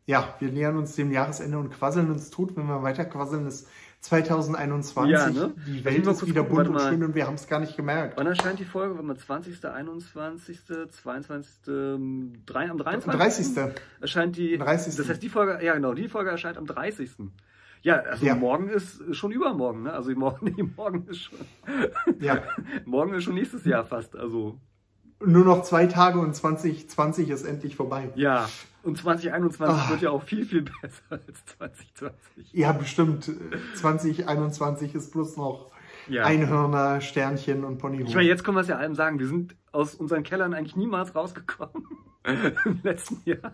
Ja, 0.06 0.34
wir 0.40 0.50
nähern 0.50 0.76
uns 0.76 0.96
dem 0.96 1.12
Jahresende 1.12 1.58
und 1.58 1.70
quasseln 1.70 2.10
uns 2.10 2.30
tot. 2.30 2.56
Wenn 2.56 2.66
wir 2.66 2.82
weiter 2.82 3.04
quasseln, 3.04 3.46
ist 3.46 3.68
2021. 4.00 5.12
Ja, 5.12 5.30
ne? 5.30 5.54
Die 5.66 5.84
Welt 5.84 6.06
ist 6.06 6.26
wieder 6.26 6.42
gucken, 6.42 6.64
bunt 6.64 6.68
und 6.68 6.80
schön 6.80 7.04
und 7.04 7.14
wir 7.14 7.26
haben 7.26 7.34
es 7.34 7.46
gar 7.46 7.60
nicht 7.60 7.76
gemerkt. 7.76 8.16
Wann 8.16 8.26
erscheint 8.26 8.58
die 8.58 8.64
Folge? 8.64 8.94
Warte 8.94 9.06
mal, 9.06 9.16
20., 9.16 9.64
21., 9.64 10.58
22., 10.90 11.50
ähm, 11.68 12.32
drei- 12.44 12.68
am 12.68 12.78
23. 12.78 13.54
30. 13.54 13.74
erscheint 14.00 14.36
die. 14.36 14.58
30.. 14.58 14.96
Das 14.96 15.08
heißt, 15.08 15.22
die 15.22 15.28
Folge, 15.28 15.64
ja 15.64 15.74
genau, 15.74 15.94
die 15.94 16.08
Folge 16.08 16.30
erscheint 16.30 16.58
am 16.58 16.66
30. 16.66 17.10
Ja, 17.82 17.96
also 17.96 18.24
Ja. 18.24 18.34
morgen 18.34 18.68
ist 18.68 19.02
schon 19.14 19.32
übermorgen, 19.32 19.82
ne? 19.82 19.92
Also 19.92 20.10
morgen, 20.12 20.46
nee, 20.56 20.62
morgen 20.76 21.06
ist 21.08 21.18
schon, 21.20 21.38
Ja, 22.20 22.42
morgen 22.84 23.14
ist 23.14 23.24
schon 23.24 23.34
nächstes 23.34 23.64
Jahr 23.64 23.84
fast. 23.84 24.16
Also 24.16 24.58
nur 25.24 25.44
noch 25.44 25.62
zwei 25.62 25.86
Tage 25.86 26.18
und 26.18 26.34
2020 26.34 27.30
ist 27.30 27.44
endlich 27.44 27.76
vorbei. 27.76 28.10
ja. 28.14 28.48
Und 28.84 28.98
2021 28.98 29.76
Ah. 29.86 29.90
wird 29.90 30.02
ja 30.02 30.10
auch 30.10 30.24
viel, 30.24 30.44
viel 30.44 30.62
besser 30.82 31.02
als 31.10 31.44
2020. 31.56 32.52
Ja, 32.52 32.72
bestimmt. 32.72 33.30
2021 33.74 34.94
ist 34.96 35.12
bloß 35.12 35.36
noch 35.36 35.70
Ja. 36.08 36.24
Einhörner, 36.24 37.00
Sternchen 37.00 37.62
und 37.64 37.78
Ponyhof. 37.78 38.08
Ich 38.08 38.14
meine, 38.16 38.26
jetzt 38.26 38.42
können 38.42 38.56
wir 38.56 38.62
es 38.62 38.66
ja 38.68 38.76
allem 38.78 38.96
sagen, 38.96 39.20
wir 39.20 39.28
sind 39.28 39.54
aus 39.70 39.94
unseren 39.94 40.24
Kellern 40.24 40.52
eigentlich 40.52 40.74
niemals 40.74 41.14
rausgekommen 41.14 41.86
im 42.24 42.80
letzten 42.82 43.20
Jahr. 43.24 43.52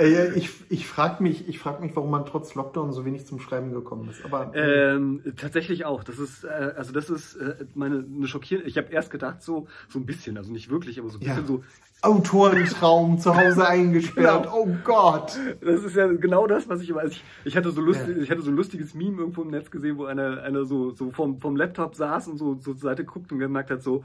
Äh, 0.00 0.32
ich 0.34 0.50
ich 0.70 0.86
frage 0.86 1.22
mich, 1.22 1.48
ich 1.48 1.58
frag 1.58 1.80
mich, 1.80 1.94
warum 1.94 2.10
man 2.10 2.24
trotz 2.26 2.54
Lockdown 2.54 2.92
so 2.92 3.04
wenig 3.04 3.26
zum 3.26 3.38
Schreiben 3.40 3.72
gekommen 3.72 4.08
ist. 4.10 4.24
Aber 4.24 4.50
Ähm, 4.54 5.22
tatsächlich 5.36 5.84
auch. 5.84 6.02
Das 6.04 6.18
ist, 6.18 6.44
äh, 6.44 6.72
also 6.76 6.92
das 6.92 7.10
ist 7.10 7.36
äh, 7.36 7.56
meine 7.74 8.04
eine 8.16 8.26
schockierende. 8.26 8.68
Ich 8.68 8.76
habe 8.78 8.88
erst 8.92 9.10
gedacht 9.10 9.42
so 9.42 9.66
so 9.88 9.98
ein 9.98 10.06
bisschen, 10.06 10.36
also 10.38 10.50
nicht 10.52 10.70
wirklich, 10.70 10.98
aber 10.98 11.08
so 11.10 11.18
ein 11.18 11.22
Ja. 11.22 11.34
bisschen 11.34 11.46
so. 11.46 11.62
Autorentraum 12.02 13.18
zu 13.18 13.36
Hause 13.36 13.68
eingesperrt. 13.68 14.44
Genau. 14.44 14.56
Oh 14.56 14.68
Gott. 14.84 15.38
Das 15.60 15.84
ist 15.84 15.94
ja 15.96 16.06
genau 16.06 16.46
das, 16.46 16.66
was 16.66 16.80
ich 16.80 16.88
immer. 16.88 17.00
Also 17.00 17.12
ich, 17.12 17.24
ich 17.44 17.56
hatte 17.58 17.70
so 17.72 17.82
lustig, 17.82 18.16
Ja. 18.16 18.22
ich 18.22 18.30
hatte 18.30 18.40
so 18.40 18.50
ein 18.50 18.56
lustiges 18.56 18.94
Meme 18.94 19.18
irgendwo 19.18 19.42
im 19.42 19.50
Netz 19.50 19.70
gesehen, 19.70 19.98
wo 19.98 20.06
einer 20.06 20.42
einer 20.42 20.64
so 20.64 20.92
so 20.92 21.10
vom 21.10 21.38
vom 21.40 21.56
Laptop 21.56 21.94
saß 21.94 22.28
und 22.28 22.38
so, 22.38 22.54
so 22.54 22.72
zur 22.72 22.76
Seite 22.76 23.04
guckt 23.04 23.30
und 23.32 23.38
gemerkt 23.38 23.70
hat 23.70 23.82
so. 23.82 24.04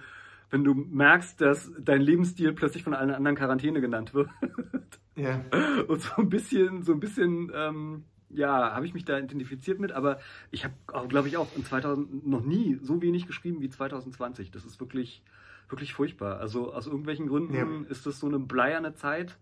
Wenn 0.50 0.64
du 0.64 0.74
merkst, 0.74 1.42
dass 1.42 1.72
dein 1.80 2.02
Lebensstil 2.02 2.54
plötzlich 2.54 2.84
von 2.84 2.94
allen 2.94 3.12
anderen 3.12 3.36
Quarantäne 3.38 3.82
genannt 3.82 4.14
wird. 4.14 4.30
Ja. 5.18 5.46
Und 5.88 6.02
so 6.02 6.12
ein 6.18 6.28
bisschen, 6.28 6.84
so 6.84 6.92
ein 6.92 7.00
bisschen, 7.00 7.50
ähm, 7.56 8.04
ja, 8.30 8.74
habe 8.76 8.86
ich 8.86 8.94
mich 8.94 9.06
da 9.06 9.18
identifiziert 9.18 9.80
mit, 9.80 9.94
aber 9.94 10.20
ich 10.52 10.66
habe 10.66 11.08
glaube 11.08 11.30
ich, 11.30 11.38
auch 11.38 11.48
in 11.56 11.64
2000 11.64 12.28
noch 12.28 12.44
nie 12.44 12.78
so 12.82 13.02
wenig 13.02 13.26
geschrieben 13.26 13.62
wie 13.62 13.70
2020. 13.70 14.52
Das 14.52 14.66
ist 14.66 14.78
wirklich, 14.82 15.24
wirklich 15.70 15.94
furchtbar. 15.94 16.40
Also 16.40 16.74
aus 16.74 16.88
irgendwelchen 16.88 17.28
Gründen 17.28 17.54
Ja. 17.56 17.66
ist 17.90 18.06
das 18.06 18.20
so 18.20 18.28
eine 18.28 18.40
bleierne 18.40 18.94
Zeit, 18.94 19.38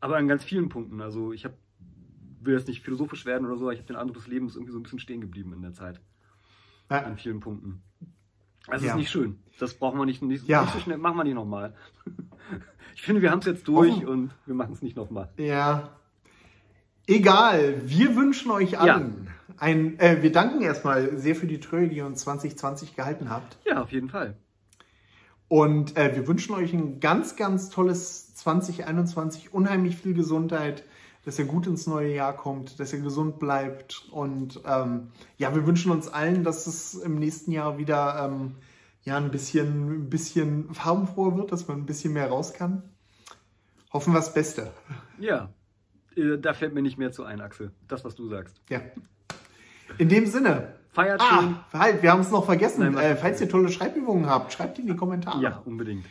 aber 0.00 0.18
an 0.18 0.28
ganz 0.28 0.44
vielen 0.44 0.68
Punkten. 0.68 1.00
Also 1.00 1.32
ich 1.32 1.46
habe, 1.46 1.54
will 2.42 2.54
jetzt 2.54 2.68
nicht 2.68 2.82
philosophisch 2.82 3.24
werden 3.24 3.46
oder 3.46 3.56
so, 3.56 3.64
aber 3.64 3.72
ich 3.72 3.78
habe 3.78 3.86
den 3.86 3.96
Eindruck, 3.96 4.16
das 4.16 4.26
Leben 4.26 4.48
ist 4.48 4.56
irgendwie 4.56 4.72
so 4.72 4.78
ein 4.78 4.82
bisschen 4.82 4.98
stehen 4.98 5.22
geblieben 5.22 5.54
in 5.54 5.62
der 5.62 5.72
Zeit. 5.72 5.98
Ja. 6.90 7.04
An 7.04 7.16
vielen 7.16 7.40
Punkten. 7.40 7.82
Also 8.68 8.84
Ja. 8.86 8.92
ist 8.92 8.98
nicht 8.98 9.10
schön. 9.10 9.38
Das 9.58 9.74
brauchen 9.74 9.98
wir 9.98 10.06
nicht, 10.06 10.22
nicht, 10.22 10.46
Ja. 10.48 10.62
nicht 10.62 10.74
so 10.74 10.80
schnell, 10.80 10.98
machen 10.98 11.16
wir 11.16 11.24
nicht 11.24 11.34
nochmal. 11.34 11.74
Ich 12.94 13.02
finde, 13.02 13.20
wir 13.20 13.30
haben 13.30 13.40
es 13.40 13.44
jetzt 13.44 13.68
durch 13.68 13.92
Offen. 13.92 14.08
und 14.08 14.30
wir 14.46 14.54
machen 14.54 14.72
es 14.72 14.80
nicht 14.80 14.96
nochmal. 14.96 15.28
ja. 15.36 15.90
Egal. 17.06 17.82
Wir 17.84 18.16
wünschen 18.16 18.50
euch 18.50 18.78
allen 18.80 19.28
ein. 19.58 19.98
Äh, 20.00 20.22
wir 20.22 20.32
danken 20.32 20.60
erstmal 20.62 21.16
sehr 21.16 21.36
für 21.36 21.46
die 21.46 21.60
Treue, 21.60 21.88
die 21.88 21.98
ihr 21.98 22.06
uns 22.06 22.20
2020 22.22 22.96
gehalten 22.96 23.30
habt. 23.30 23.58
Ja, 23.64 23.82
auf 23.82 23.92
jeden 23.92 24.08
Fall. 24.08 24.36
Und 25.48 25.96
äh, 25.96 26.16
wir 26.16 26.26
wünschen 26.26 26.54
euch 26.56 26.72
ein 26.72 26.98
ganz, 26.98 27.36
ganz 27.36 27.70
tolles 27.70 28.34
2021, 28.34 29.54
unheimlich 29.54 29.96
viel 29.96 30.14
Gesundheit, 30.14 30.82
dass 31.26 31.40
ihr 31.40 31.44
gut 31.44 31.66
ins 31.66 31.88
neue 31.88 32.14
Jahr 32.14 32.36
kommt, 32.36 32.78
dass 32.78 32.92
ihr 32.92 33.00
gesund 33.00 33.40
bleibt. 33.40 34.06
Und 34.12 34.60
ähm, 34.64 35.08
ja, 35.36 35.52
wir 35.54 35.66
wünschen 35.66 35.90
uns 35.90 36.06
allen, 36.06 36.44
dass 36.44 36.68
es 36.68 36.94
im 36.94 37.18
nächsten 37.18 37.50
Jahr 37.50 37.78
wieder 37.78 38.30
ähm, 38.30 38.54
ja, 39.02 39.16
ein 39.16 39.32
bisschen, 39.32 40.04
ein 40.04 40.08
bisschen 40.08 40.72
farbenfroher 40.72 41.36
wird, 41.36 41.50
dass 41.50 41.66
man 41.66 41.78
ein 41.78 41.86
bisschen 41.86 42.12
mehr 42.12 42.28
raus 42.28 42.54
kann. 42.54 42.84
Hoffen 43.92 44.12
wir 44.12 44.20
das 44.20 44.32
Beste. 44.34 44.70
Ja, 45.18 45.48
äh, 46.16 46.38
da 46.38 46.54
fällt 46.54 46.74
mir 46.74 46.82
nicht 46.82 46.96
mehr 46.96 47.10
zu 47.10 47.24
ein, 47.24 47.40
Axel. 47.40 47.72
Das, 47.88 48.04
was 48.04 48.14
du 48.14 48.28
sagst. 48.28 48.60
Ja. 48.68 48.80
In 49.98 50.08
dem 50.08 50.26
Sinne. 50.26 50.74
Feiert 50.90 51.20
schön. 51.20 51.56
Ah, 51.72 51.78
halt, 51.80 52.04
wir 52.04 52.12
haben 52.12 52.20
es 52.20 52.30
noch 52.30 52.44
vergessen. 52.44 52.92
Nein, 52.92 52.96
äh, 52.98 53.16
falls 53.16 53.40
ihr 53.40 53.48
tolle 53.48 53.68
Schreibübungen 53.68 54.26
habt, 54.26 54.52
schreibt 54.52 54.78
die 54.78 54.82
in 54.82 54.86
die 54.86 54.96
Kommentare. 54.96 55.42
Ja, 55.42 55.60
unbedingt. 55.64 56.06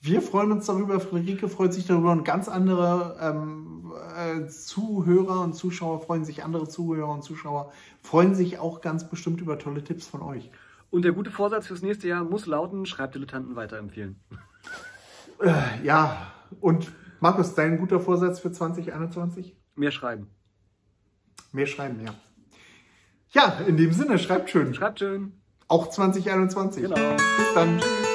Wir 0.00 0.20
freuen 0.20 0.50
uns 0.50 0.66
darüber, 0.66 0.98
Friederike 0.98 1.48
freut 1.48 1.72
sich 1.72 1.86
darüber 1.86 2.10
und 2.10 2.24
ganz 2.24 2.48
andere 2.48 3.16
ähm, 3.20 3.71
äh, 3.96 4.46
Zuhörer 4.48 5.40
und 5.40 5.54
Zuschauer 5.54 6.00
freuen 6.00 6.24
sich, 6.24 6.44
andere 6.44 6.68
Zuhörer 6.68 7.10
und 7.10 7.22
Zuschauer 7.22 7.72
freuen 8.02 8.34
sich 8.34 8.58
auch 8.58 8.80
ganz 8.80 9.08
bestimmt 9.08 9.40
über 9.40 9.58
tolle 9.58 9.84
Tipps 9.84 10.06
von 10.06 10.22
euch. 10.22 10.50
Und 10.90 11.02
der 11.02 11.12
gute 11.12 11.30
Vorsatz 11.30 11.66
fürs 11.66 11.82
nächste 11.82 12.08
Jahr 12.08 12.24
muss 12.24 12.46
lauten, 12.46 12.84
Schreibdilettanten 12.86 13.56
weiterempfehlen. 13.56 14.20
Äh, 15.40 15.84
ja, 15.84 16.32
und 16.60 16.92
Markus, 17.20 17.54
dein 17.54 17.78
guter 17.78 18.00
Vorsatz 18.00 18.40
für 18.40 18.52
2021? 18.52 19.56
Mehr 19.74 19.90
schreiben. 19.90 20.28
Mehr 21.52 21.66
schreiben, 21.66 22.00
ja. 22.04 22.14
Ja, 23.30 23.60
in 23.66 23.76
dem 23.76 23.92
Sinne, 23.92 24.18
schreibt 24.18 24.50
schön. 24.50 24.74
Schreibt 24.74 24.98
schön. 24.98 25.40
Auch 25.68 25.88
2021. 25.88 26.82
Genau. 26.82 27.16
Bis 27.16 27.54
dann. 27.54 27.78
Tschüss. 27.78 28.11